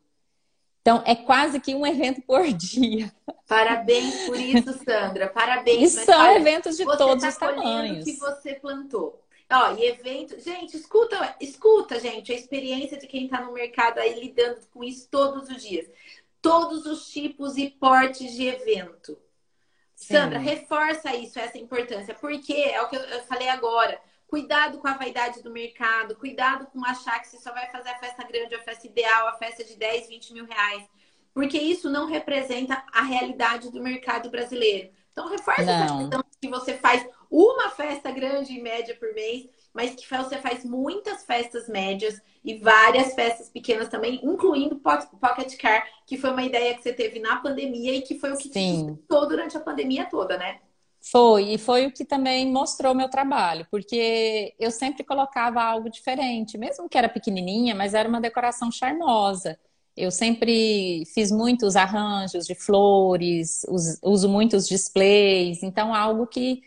[0.85, 3.11] Então, é quase que um evento por dia.
[3.49, 5.29] Parabéns por isso, Sandra.
[5.29, 5.95] Parabéns.
[5.95, 8.05] E são olha, eventos de todos tá os tamanhos.
[8.05, 9.25] que você plantou.
[9.51, 14.21] Ó, e evento, gente, escuta, escuta, gente, a experiência de quem está no mercado aí
[14.21, 15.87] lidando com isso todos os dias.
[16.43, 19.17] Todos os tipos e portes de evento.
[19.95, 20.15] Sim.
[20.15, 23.99] Sandra, reforça isso, essa importância, porque é o que eu falei agora.
[24.27, 27.99] Cuidado com a vaidade do mercado, cuidado com achar que você só vai fazer a
[27.99, 30.85] festa grande, a festa ideal, a festa de 10, 20 mil reais.
[31.33, 34.91] Porque isso não representa a realidade do mercado brasileiro.
[35.13, 35.85] Então, reforça não.
[35.85, 40.39] essa questão que você faz uma festa grande e média por mês, mas que você
[40.39, 46.45] faz muitas festas médias e várias festas pequenas também, incluindo Pocket Car, que foi uma
[46.45, 48.95] ideia que você teve na pandemia e que foi o que Sim.
[48.97, 50.61] te durante a pandemia toda, né?
[51.11, 56.57] Foi, e foi o que também mostrou meu trabalho, porque eu sempre colocava algo diferente,
[56.57, 59.59] mesmo que era pequenininha, mas era uma decoração charmosa.
[59.97, 63.65] Eu sempre fiz muitos arranjos de flores,
[64.03, 66.63] uso muitos displays, então algo que,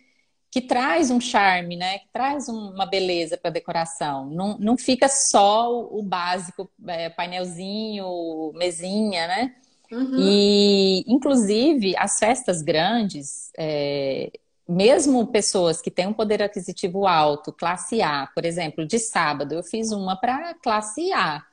[0.52, 2.00] que traz um charme, né?
[2.00, 4.30] Que traz uma beleza para a decoração.
[4.30, 8.06] Não, não fica só o básico, é, painelzinho,
[8.54, 9.56] mesinha, né?
[9.91, 10.17] Uhum.
[10.19, 14.32] E, inclusive, as festas grandes, é,
[14.67, 19.63] mesmo pessoas que têm um poder aquisitivo alto, classe A, por exemplo, de sábado, eu
[19.63, 21.43] fiz uma para classe A.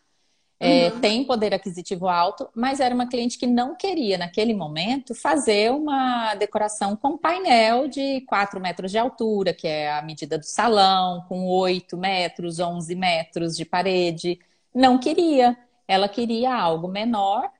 [0.61, 1.01] É, uhum.
[1.01, 6.35] Tem poder aquisitivo alto, mas era uma cliente que não queria, naquele momento, fazer uma
[6.37, 11.47] decoração com painel de 4 metros de altura, que é a medida do salão, com
[11.47, 14.39] 8 metros, 11 metros de parede.
[14.75, 15.57] Não queria.
[15.87, 17.51] Ela queria algo menor,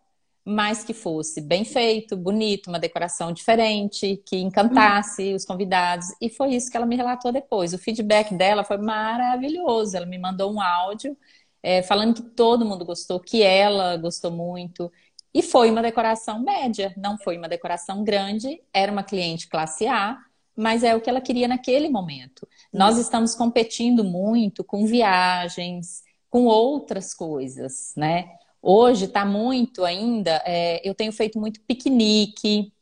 [0.45, 6.09] mas que fosse bem feito, bonito, uma decoração diferente, que encantasse os convidados.
[6.21, 7.73] E foi isso que ela me relatou depois.
[7.73, 9.97] O feedback dela foi maravilhoso.
[9.97, 11.17] Ela me mandou um áudio
[11.63, 14.93] é, falando que todo mundo gostou, que ela gostou muito.
[15.33, 20.19] E foi uma decoração média, não foi uma decoração grande, era uma cliente classe A,
[20.55, 22.47] mas é o que ela queria naquele momento.
[22.73, 28.29] Nós estamos competindo muito com viagens, com outras coisas, né?
[28.67, 30.43] Hoje está muito ainda.
[30.47, 32.73] É, eu tenho feito muito piquenique,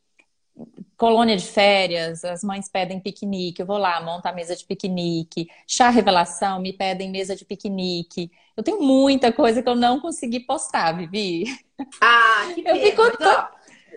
[0.95, 5.49] colônia de férias, as mães pedem piquenique, eu vou lá, monto a mesa de piquenique.
[5.67, 8.31] Chá revelação, me pedem mesa de piquenique.
[8.55, 11.45] Eu tenho muita coisa que eu não consegui postar, Vivi.
[12.01, 12.77] Ah, que pena.
[12.79, 13.01] Eu fico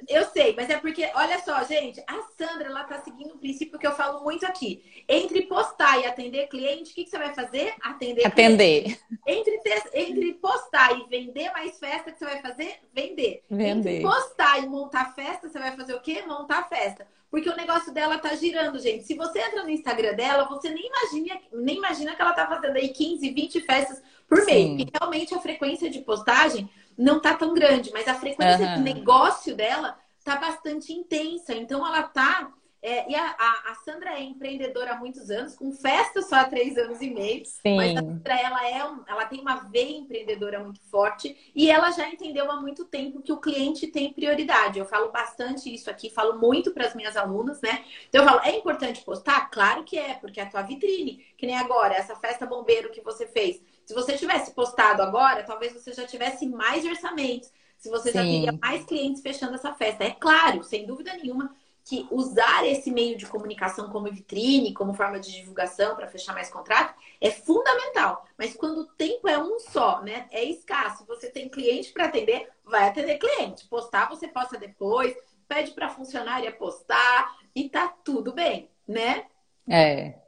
[0.09, 3.79] eu sei, mas é porque, olha só, gente, a Sandra, ela tá seguindo um princípio
[3.79, 5.05] que eu falo muito aqui.
[5.09, 7.75] Entre postar e atender cliente, o que, que você vai fazer?
[7.83, 8.99] Atender Atender.
[9.27, 12.81] Entre, ter, entre postar e vender mais festa, o que você vai fazer?
[12.92, 13.45] Vender.
[13.51, 13.97] Vender.
[13.97, 16.23] Entre postar e montar festa, você vai fazer o quê?
[16.27, 17.07] Montar festa.
[17.31, 19.05] Porque o negócio dela tá girando, gente.
[19.05, 22.77] Se você entra no Instagram dela, você nem imagina, nem imagina que ela tá fazendo
[22.77, 24.47] aí 15, 20 festas por Sim.
[24.47, 24.85] mês.
[24.85, 28.75] Porque realmente a frequência de postagem não tá tão grande, mas a frequência uhum.
[28.77, 31.55] de negócio dela tá bastante intensa.
[31.55, 33.35] Então ela tá É, e a,
[33.71, 37.45] a, Sandra é empreendedora há muitos anos, com festa só há três anos e meio.
[37.45, 37.75] Sim.
[37.75, 41.91] Mas a Sandra, ela, é um, ela tem uma veia empreendedora muito forte e ela
[41.91, 44.79] já entendeu há muito tempo que o cliente tem prioridade.
[44.79, 47.85] Eu falo bastante isso aqui, falo muito para as minhas alunas, né?
[48.09, 49.51] Então eu falo, é importante postar?
[49.51, 51.25] Claro que é, porque é a tua vitrine.
[51.37, 53.61] Que nem agora, essa festa bombeiro que você fez.
[53.87, 57.51] Se você tivesse postado agora, talvez você já tivesse mais orçamentos.
[57.79, 58.18] Se você Sim.
[58.18, 60.03] já teria mais clientes fechando essa festa.
[60.03, 65.20] É claro, sem dúvida nenhuma, que usar esse meio de comunicação como vitrine, como forma
[65.20, 68.27] de divulgação para fechar mais contrato, é fundamental.
[68.37, 70.27] Mas quando o tempo é um só, né?
[70.33, 71.07] É escasso.
[71.07, 73.68] Você tem cliente para atender, vai atender cliente.
[73.68, 79.27] Postar, você posta depois, pede para funcionária postar e tá tudo bem, né?
[79.68, 80.26] É.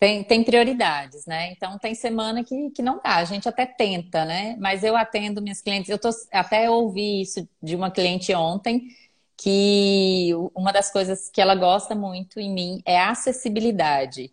[0.00, 1.52] Tem, tem prioridades, né?
[1.52, 3.16] Então tem semana que, que não dá.
[3.16, 4.56] A gente até tenta, né?
[4.58, 5.90] Mas eu atendo minhas clientes.
[5.90, 8.88] Eu tô, até ouvi isso de uma cliente ontem
[9.36, 14.32] que uma das coisas que ela gosta muito em mim é a acessibilidade,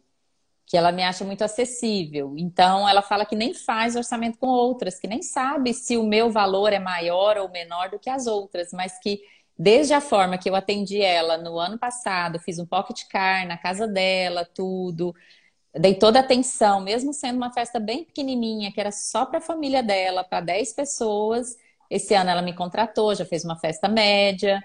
[0.65, 2.35] que ela me acha muito acessível.
[2.37, 6.29] Então, ela fala que nem faz orçamento com outras, que nem sabe se o meu
[6.31, 9.21] valor é maior ou menor do que as outras, mas que
[9.57, 13.57] desde a forma que eu atendi ela no ano passado, fiz um pocket car na
[13.57, 15.15] casa dela, tudo,
[15.79, 19.41] dei toda a atenção, mesmo sendo uma festa bem pequenininha, que era só para a
[19.41, 21.55] família dela, para 10 pessoas.
[21.89, 24.59] Esse ano ela me contratou, já fez uma festa média.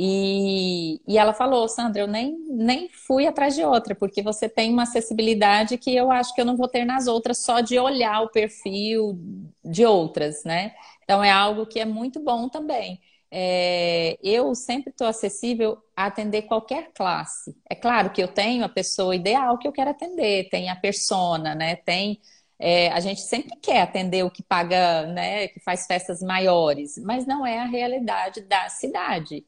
[0.00, 4.72] E, e ela falou, Sandra, eu nem, nem fui atrás de outra, porque você tem
[4.72, 8.22] uma acessibilidade que eu acho que eu não vou ter nas outras só de olhar
[8.22, 9.18] o perfil
[9.64, 10.72] de outras, né?
[11.02, 13.00] Então é algo que é muito bom também.
[13.30, 17.54] É, eu sempre estou acessível a atender qualquer classe.
[17.68, 21.54] É claro que eu tenho a pessoa ideal que eu quero atender, tem a persona,
[21.54, 21.76] né?
[21.76, 22.20] Tem
[22.58, 25.48] é, a gente sempre quer atender o que paga, né?
[25.48, 29.46] Que faz festas maiores, mas não é a realidade da cidade.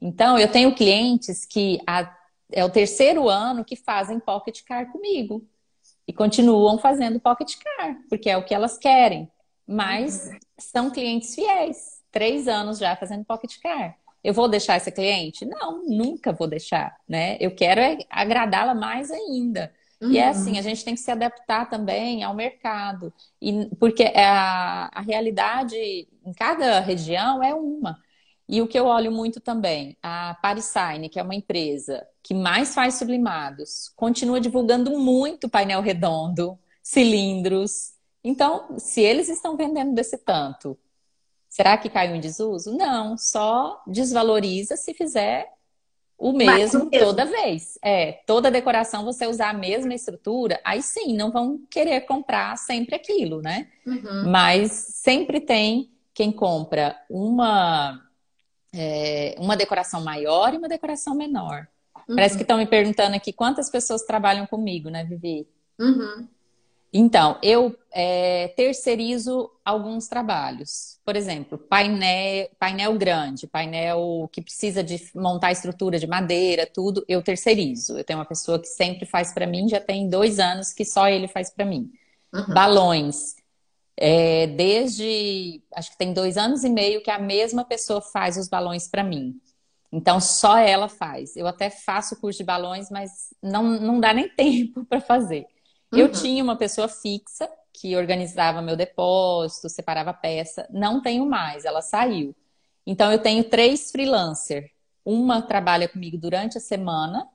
[0.00, 2.14] Então, eu tenho clientes que a,
[2.52, 5.44] é o terceiro ano que fazem pocket car comigo
[6.06, 9.28] e continuam fazendo pocket car, porque é o que elas querem.
[9.66, 10.38] Mas uhum.
[10.58, 13.96] são clientes fiéis, três anos já fazendo pocket car.
[14.22, 15.44] Eu vou deixar esse cliente?
[15.44, 17.36] Não, nunca vou deixar, né?
[17.40, 19.74] Eu quero é agradá-la mais ainda.
[20.00, 20.12] Uhum.
[20.12, 20.58] E é assim, uhum.
[20.58, 23.12] a gente tem que se adaptar também ao mercado.
[23.42, 27.98] E, porque a, a realidade em cada região é uma.
[28.48, 32.74] E o que eu olho muito também, a Parisign, que é uma empresa que mais
[32.74, 37.92] faz sublimados, continua divulgando muito painel redondo, cilindros.
[38.22, 40.78] Então, se eles estão vendendo desse tanto,
[41.54, 42.76] será que caiu em desuso?
[42.76, 45.48] Não, só desvaloriza se fizer
[46.18, 47.78] o mesmo, mesmo, toda vez.
[47.80, 52.96] É, toda decoração você usar a mesma estrutura, aí sim, não vão querer comprar sempre
[52.96, 53.68] aquilo, né?
[53.86, 54.32] Uhum.
[54.32, 58.02] Mas sempre tem quem compra uma
[58.74, 61.68] é, uma decoração maior e uma decoração menor.
[62.08, 62.16] Uhum.
[62.16, 65.46] Parece que estão me perguntando aqui quantas pessoas trabalham comigo, né, Vivi?
[65.78, 66.26] Uhum.
[66.96, 71.00] Então, eu é, terceirizo alguns trabalhos.
[71.04, 77.20] Por exemplo, painel, painel grande, painel que precisa de montar estrutura de madeira, tudo, eu
[77.20, 77.98] terceirizo.
[77.98, 81.08] Eu tenho uma pessoa que sempre faz para mim, já tem dois anos que só
[81.08, 81.90] ele faz para mim.
[82.32, 82.54] Uhum.
[82.54, 83.34] Balões.
[83.96, 88.48] É, desde, acho que tem dois anos e meio que a mesma pessoa faz os
[88.48, 89.40] balões para mim.
[89.90, 91.36] Então, só ela faz.
[91.36, 95.44] Eu até faço curso de balões, mas não, não dá nem tempo para fazer.
[95.94, 96.00] Uhum.
[96.00, 100.66] Eu tinha uma pessoa fixa que organizava meu depósito, separava peça.
[100.70, 102.34] Não tenho mais, ela saiu.
[102.86, 104.70] Então, eu tenho três freelancers.
[105.04, 107.28] Uma trabalha comigo durante a semana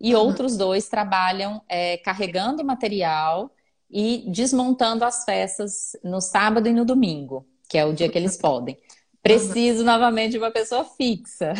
[0.00, 0.22] e uhum.
[0.22, 3.54] outros dois trabalham é, carregando material
[3.88, 8.36] e desmontando as festas no sábado e no domingo, que é o dia que eles
[8.36, 8.76] podem.
[9.22, 9.86] Preciso uhum.
[9.86, 11.52] novamente de uma pessoa fixa.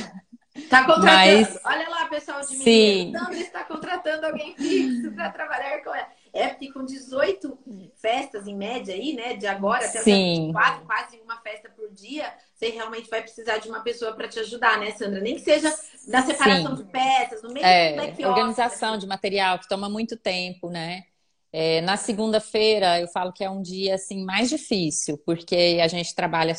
[0.55, 1.05] Está contratando.
[1.05, 1.61] Mas...
[1.65, 3.13] Olha lá, pessoal de Sim.
[3.17, 6.09] Sandra está contratando alguém fixo para trabalhar com ela.
[6.33, 7.59] É porque com 18
[7.95, 9.37] festas em média aí, né?
[9.37, 10.47] De agora até Sim.
[10.47, 14.39] 24, quase uma festa por dia, você realmente vai precisar de uma pessoa para te
[14.39, 15.21] ajudar, né, Sandra?
[15.21, 15.69] Nem que seja
[16.09, 16.85] na separação Sim.
[16.85, 21.05] de peças, no meio é, do Organização de material, que toma muito tempo, né?
[21.53, 26.15] É, na segunda-feira eu falo que é um dia assim mais difícil, porque a gente
[26.15, 26.55] trabalha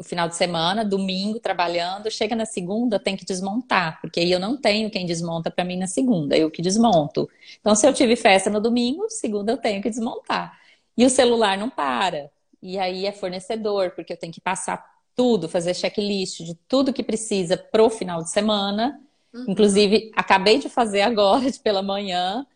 [0.00, 4.40] o final de semana, domingo trabalhando, chega na segunda tem que desmontar, porque aí eu
[4.40, 7.28] não tenho quem desmonta para mim na segunda, eu que desmonto.
[7.60, 10.58] Então se eu tive festa no domingo, segunda eu tenho que desmontar.
[10.96, 12.30] E o celular não para.
[12.62, 14.82] E aí é fornecedor, porque eu tenho que passar
[15.14, 18.98] tudo, fazer checklist de tudo que precisa pro final de semana.
[19.34, 19.44] Uhum.
[19.48, 22.46] Inclusive, acabei de fazer agora, de pela manhã,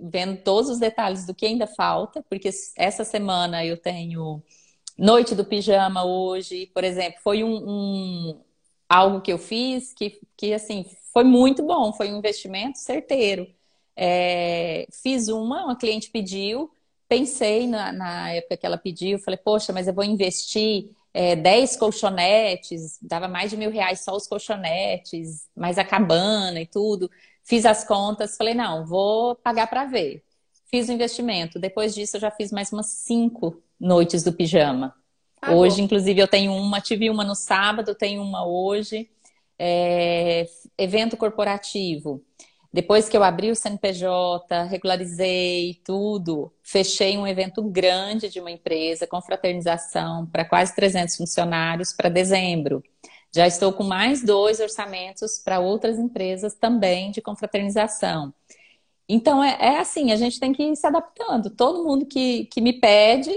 [0.00, 4.40] vendo todos os detalhes do que ainda falta, porque essa semana eu tenho
[5.02, 8.40] noite do pijama hoje, por exemplo, foi um, um
[8.88, 13.48] algo que eu fiz que, que assim, foi muito bom, foi um investimento certeiro.
[13.96, 16.70] É, fiz uma, uma cliente pediu,
[17.08, 21.76] pensei na, na, época que ela pediu, falei, poxa, mas eu vou investir é, 10
[21.76, 27.10] colchonetes, dava mais de mil reais só os colchonetes, mais a cabana e tudo.
[27.42, 30.22] Fiz as contas, falei, não, vou pagar para ver.
[30.70, 31.58] Fiz o investimento.
[31.58, 34.94] Depois disso, eu já fiz mais umas cinco noites do pijama.
[35.40, 35.82] Ah, hoje, bom.
[35.82, 39.10] inclusive, eu tenho uma, tive uma no sábado, tenho uma hoje.
[39.58, 40.46] É,
[40.78, 42.22] evento corporativo.
[42.72, 49.06] Depois que eu abri o CNPJ, regularizei tudo, fechei um evento grande de uma empresa
[49.06, 52.82] com fraternização para quase 300 funcionários para dezembro.
[53.34, 58.32] Já estou com mais dois orçamentos para outras empresas também de confraternização.
[59.08, 61.50] Então, é, é, assim, a gente tem que ir se adaptando.
[61.50, 63.34] Todo mundo que, que me pede,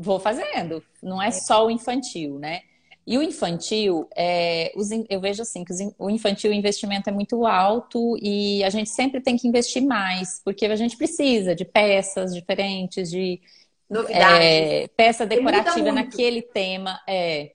[0.00, 0.82] vou fazendo.
[1.02, 2.62] Não é só o infantil, né?
[3.06, 7.46] E o infantil, é, os, eu vejo assim, que o infantil o investimento é muito
[7.46, 12.34] alto e a gente sempre tem que investir mais, porque a gente precisa de peças
[12.34, 13.40] diferentes, de
[14.10, 17.00] é, peça decorativa naquele tema.
[17.06, 17.52] É.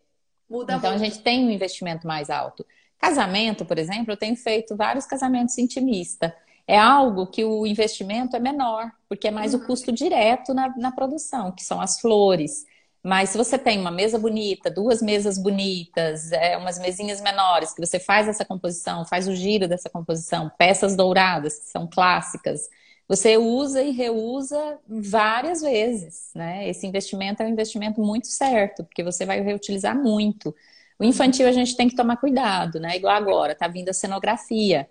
[0.49, 1.01] Muda então muito.
[1.01, 2.65] a gente tem um investimento mais alto.
[2.99, 6.31] Casamento, por exemplo, eu tenho feito vários casamentos intimistas.
[6.67, 9.61] É algo que o investimento é menor, porque é mais uhum.
[9.61, 12.65] o custo direto na, na produção, que são as flores.
[13.03, 17.85] Mas se você tem uma mesa bonita, duas mesas bonitas, é, umas mesinhas menores, que
[17.85, 22.67] você faz essa composição, faz o giro dessa composição, peças douradas, que são clássicas,
[23.07, 26.67] você usa e reusa várias vezes, né?
[26.67, 30.55] Esse investimento é um investimento muito certo, porque você vai reutilizar muito.
[30.97, 32.95] O infantil a gente tem que tomar cuidado, né?
[32.95, 34.89] Igual agora, tá vindo a cenografia.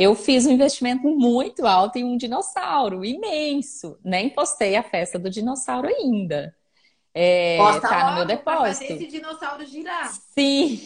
[0.00, 3.98] Eu fiz um investimento muito alto em um dinossauro, imenso.
[4.04, 6.54] Nem postei a festa do dinossauro ainda.
[7.12, 8.86] É, Posta tá no meu depósito.
[8.86, 10.08] Fazer esse dinossauro girar.
[10.12, 10.80] Sim.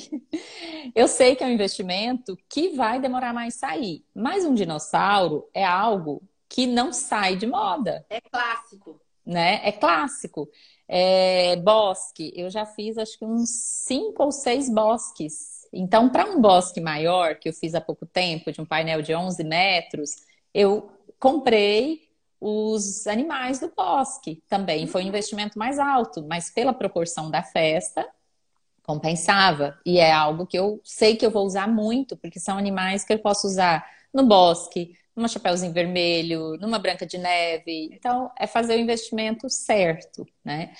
[0.96, 4.02] Eu sei que é um investimento que vai demorar mais sair.
[4.14, 8.06] Mas um dinossauro é algo que não sai de moda.
[8.08, 8.98] É clássico.
[9.26, 9.60] Né?
[9.62, 10.48] É clássico.
[10.88, 13.50] É, bosque, eu já fiz acho que uns
[13.84, 15.61] cinco ou seis bosques.
[15.72, 19.14] Então, para um bosque maior, que eu fiz há pouco tempo, de um painel de
[19.14, 20.16] 11 metros,
[20.52, 22.10] eu comprei
[22.40, 24.86] os animais do bosque também.
[24.86, 28.06] Foi um investimento mais alto, mas pela proporção da festa,
[28.82, 29.78] compensava.
[29.86, 33.12] E é algo que eu sei que eu vou usar muito, porque são animais que
[33.12, 37.90] eu posso usar no bosque, numa chapéuzinho vermelho, numa branca de neve.
[37.92, 40.74] Então, é fazer o investimento certo, né?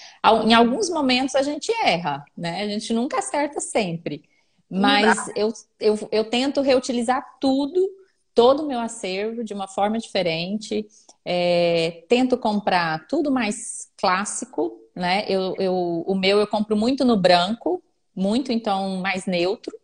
[0.45, 2.62] Em alguns momentos a gente erra, né?
[2.62, 4.24] A gente nunca acerta sempre.
[4.75, 7.79] Mas eu, eu, eu tento reutilizar tudo,
[8.35, 10.87] todo o meu acervo de uma forma diferente.
[11.23, 15.27] É, tento comprar tudo mais clássico, né?
[15.29, 17.83] Eu, eu, o meu eu compro muito no branco,
[18.16, 19.79] muito então mais neutro,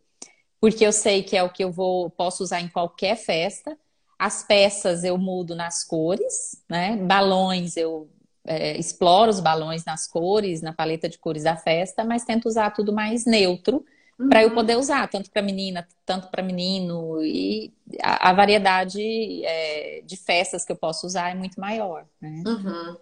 [0.59, 3.77] porque eu sei que é o que eu vou posso usar em qualquer festa.
[4.17, 6.97] As peças eu mudo nas cores, né?
[6.97, 8.09] Balões eu
[8.43, 12.71] é, exploro os balões nas cores, na paleta de cores da festa, mas tento usar
[12.71, 13.85] tudo mais neutro
[14.19, 14.29] uhum.
[14.29, 17.23] para eu poder usar, tanto para menina, tanto para menino.
[17.23, 19.01] E a, a variedade
[19.45, 22.05] é, de festas que eu posso usar é muito maior.
[22.21, 22.43] Né?
[22.45, 22.97] Uhum.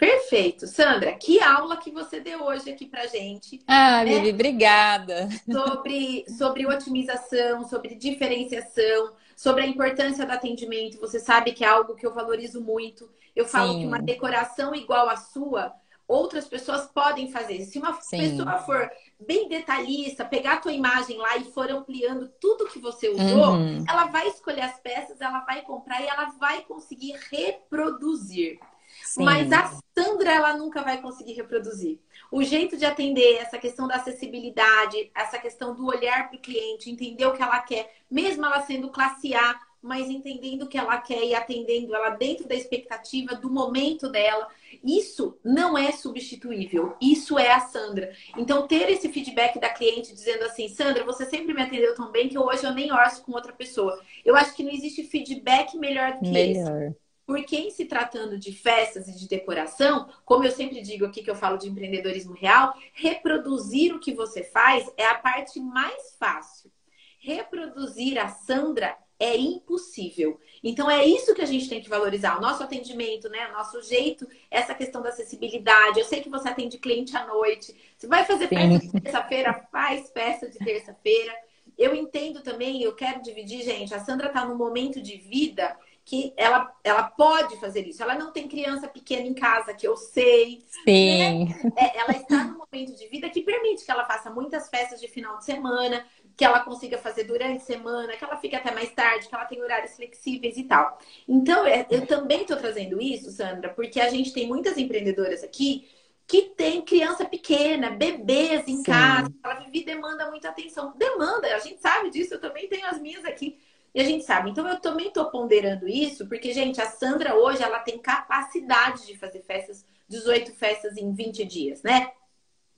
[0.00, 0.66] Perfeito.
[0.66, 3.60] Sandra, que aula que você deu hoje aqui pra gente.
[3.66, 4.30] Ah, né?
[4.30, 5.28] Obrigada.
[5.44, 10.98] Sobre, sobre otimização, sobre diferenciação, sobre a importância do atendimento.
[11.00, 13.10] Você sabe que é algo que eu valorizo muito.
[13.36, 13.80] Eu falo Sim.
[13.80, 15.74] que uma decoração igual à sua,
[16.08, 17.60] outras pessoas podem fazer.
[17.66, 18.18] Se uma Sim.
[18.18, 18.90] pessoa for
[19.20, 23.84] bem detalhista, pegar a tua imagem lá e for ampliando tudo que você usou, uhum.
[23.88, 28.58] ela vai escolher as peças, ela vai comprar e ela vai conseguir reproduzir.
[29.04, 29.24] Sim.
[29.24, 31.98] Mas a Sandra, ela nunca vai conseguir reproduzir.
[32.30, 36.90] O jeito de atender, essa questão da acessibilidade, essa questão do olhar para o cliente,
[36.90, 40.98] entender o que ela quer, mesmo ela sendo classe A, mas entendendo o que ela
[40.98, 44.48] quer e atendendo ela dentro da expectativa do momento dela.
[44.84, 46.94] Isso não é substituível.
[47.00, 48.12] Isso é a Sandra.
[48.36, 52.28] Então, ter esse feedback da cliente dizendo assim, Sandra, você sempre me atendeu tão bem
[52.28, 53.98] que hoje eu nem orço com outra pessoa.
[54.24, 56.82] Eu acho que não existe feedback melhor do que melhor.
[56.82, 56.96] esse.
[57.24, 61.30] Porque em se tratando de festas e de decoração, como eu sempre digo aqui que
[61.30, 66.72] eu falo de empreendedorismo real, reproduzir o que você faz é a parte mais fácil.
[67.20, 70.40] Reproduzir a Sandra é impossível.
[70.64, 73.48] Então é isso que a gente tem que valorizar, o nosso atendimento, né?
[73.48, 76.00] O nosso jeito, essa questão da acessibilidade.
[76.00, 77.76] Eu sei que você atende cliente à noite.
[77.96, 78.56] Você vai fazer Sim.
[78.56, 81.34] festa de terça-feira, faz festa de terça-feira.
[81.76, 83.94] Eu entendo também, eu quero dividir, gente.
[83.94, 88.02] A Sandra está num momento de vida que ela, ela pode fazer isso.
[88.02, 90.64] Ela não tem criança pequena em casa, que eu sei.
[90.84, 91.44] Sim.
[91.44, 91.72] Né?
[91.76, 95.08] É, ela está num momento de vida que permite que ela faça muitas festas de
[95.08, 96.04] final de semana.
[96.40, 99.44] Que ela consiga fazer durante a semana, que ela fique até mais tarde, que ela
[99.44, 100.98] tenha horários flexíveis e tal.
[101.28, 105.86] Então, é, eu também estou trazendo isso, Sandra, porque a gente tem muitas empreendedoras aqui
[106.26, 108.84] que tem criança pequena, bebês em Sim.
[108.84, 110.94] casa, ela vive demanda muita atenção.
[110.96, 113.58] Demanda, a gente sabe disso, eu também tenho as minhas aqui.
[113.94, 114.48] E a gente sabe.
[114.48, 119.18] Então eu também estou ponderando isso, porque, gente, a Sandra hoje ela tem capacidade de
[119.18, 122.10] fazer festas, 18 festas em 20 dias, né?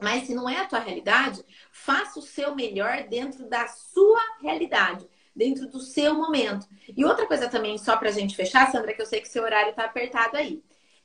[0.03, 5.09] Mas se não é a tua realidade, faça o seu melhor dentro da sua realidade,
[5.35, 6.67] dentro do seu momento.
[6.97, 9.75] E outra coisa também, só pra gente fechar, Sandra, que eu sei que seu horário
[9.75, 10.63] tá apertado aí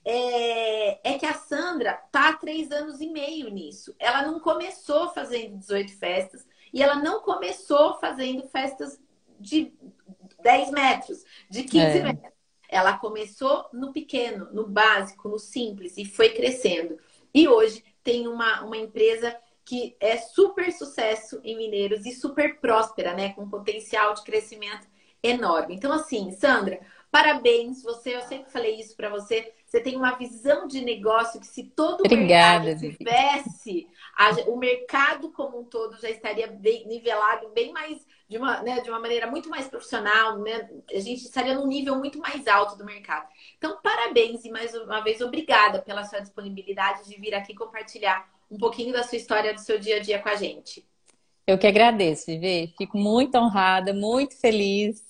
[0.10, 3.94] é, é que a Sandra tá há três anos e meio nisso.
[4.00, 8.98] Ela não começou fazendo 18 festas e ela não começou fazendo festas
[9.38, 9.74] de
[10.42, 12.04] 10 metros, de 15 é.
[12.04, 12.34] metros.
[12.70, 16.98] Ela começou no pequeno, no básico, no simples e foi crescendo.
[17.34, 19.36] E hoje tem uma, uma empresa
[19.66, 23.34] que é super sucesso em Mineiros e super próspera, né?
[23.34, 24.88] Com potencial de crescimento
[25.22, 25.76] enorme.
[25.76, 26.80] Então, assim, Sandra,
[27.12, 27.84] parabéns.
[27.84, 29.52] Você, eu sempre falei isso para você.
[29.66, 35.30] Você tem uma visão de negócio que se todo Obrigada, mercado tivesse, a, o mercado
[35.34, 39.30] como um todo já estaria bem nivelado, bem mais de uma, né, de uma maneira
[39.30, 40.70] muito mais profissional, né?
[40.94, 43.28] A gente estaria num nível muito mais alto do mercado.
[43.58, 48.58] Então, parabéns e mais uma vez obrigada pela sua disponibilidade de vir aqui compartilhar um
[48.58, 50.86] pouquinho da sua história do seu dia a dia com a gente.
[51.46, 52.74] Eu que agradeço, Vivi.
[52.78, 55.02] Fico muito honrada, muito feliz.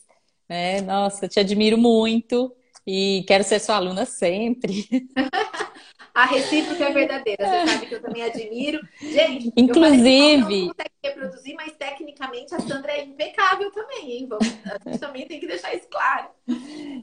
[0.47, 0.81] Né?
[0.81, 2.55] Nossa, te admiro muito.
[2.85, 4.87] E quero ser sua aluna sempre.
[6.17, 7.47] A recíproca é verdadeira.
[7.47, 8.79] Você sabe que eu também admiro.
[8.99, 10.31] Gente, inclusive.
[10.31, 14.27] Eu não consegue reproduzir, mas tecnicamente a Sandra é impecável também, hein?
[14.27, 16.29] Vamos, a gente também tem que deixar isso claro.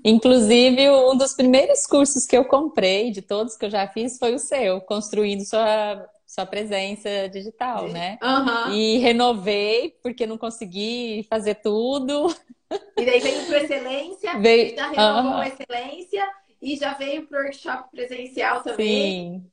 [0.04, 4.34] Inclusive, um dos primeiros cursos que eu comprei, de todos que eu já fiz, foi
[4.34, 8.18] o seu, construindo sua, sua presença digital, né?
[8.20, 8.72] Uhum.
[8.72, 12.34] E renovei, porque não consegui fazer tudo.
[12.98, 14.74] E daí veio para excelência, veio...
[14.74, 15.42] já renovou uhum.
[15.44, 16.28] excelência
[16.64, 19.42] e já veio para o workshop presencial também.
[19.42, 19.50] Sim.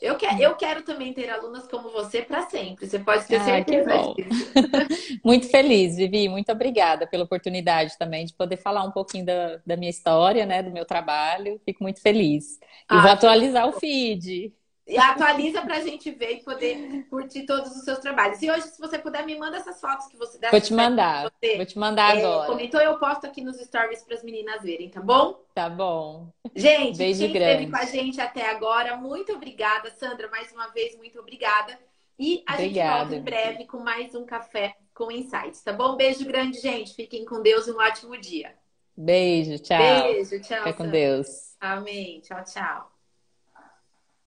[0.00, 2.86] Eu, que, eu quero também ter alunas como você para sempre.
[2.86, 4.52] Você pode ter ah, certeza disso.
[5.24, 6.28] muito feliz, Vivi.
[6.28, 10.62] Muito obrigada pela oportunidade também de poder falar um pouquinho da, da minha história, né?
[10.62, 11.60] Do meu trabalho.
[11.64, 12.56] Fico muito feliz.
[12.56, 12.58] E
[12.88, 14.52] ah, vou atualizar o feed.
[14.86, 18.40] E atualiza pra gente ver e poder curtir todos os seus trabalhos.
[18.40, 21.24] E hoje, se você puder, me manda essas fotos que você Vou te mandar.
[21.24, 22.46] Você, Vou te mandar é, agora.
[22.46, 25.40] Comentou, eu posto aqui nos stories para as meninas verem, tá bom?
[25.52, 26.28] Tá bom.
[26.54, 27.64] Gente, Beijo quem grande.
[27.64, 29.90] esteve com a gente até agora, muito obrigada.
[29.90, 31.76] Sandra, mais uma vez, muito obrigada.
[32.16, 32.60] E a obrigada.
[32.88, 35.96] gente volta em breve com mais um café com insights, tá bom?
[35.96, 36.94] Beijo grande, gente.
[36.94, 38.54] Fiquem com Deus e um ótimo dia.
[38.96, 39.78] Beijo, tchau.
[39.78, 40.58] Beijo, tchau.
[40.58, 41.56] Fica com Deus.
[41.60, 42.20] Amém.
[42.20, 42.95] Tchau, tchau.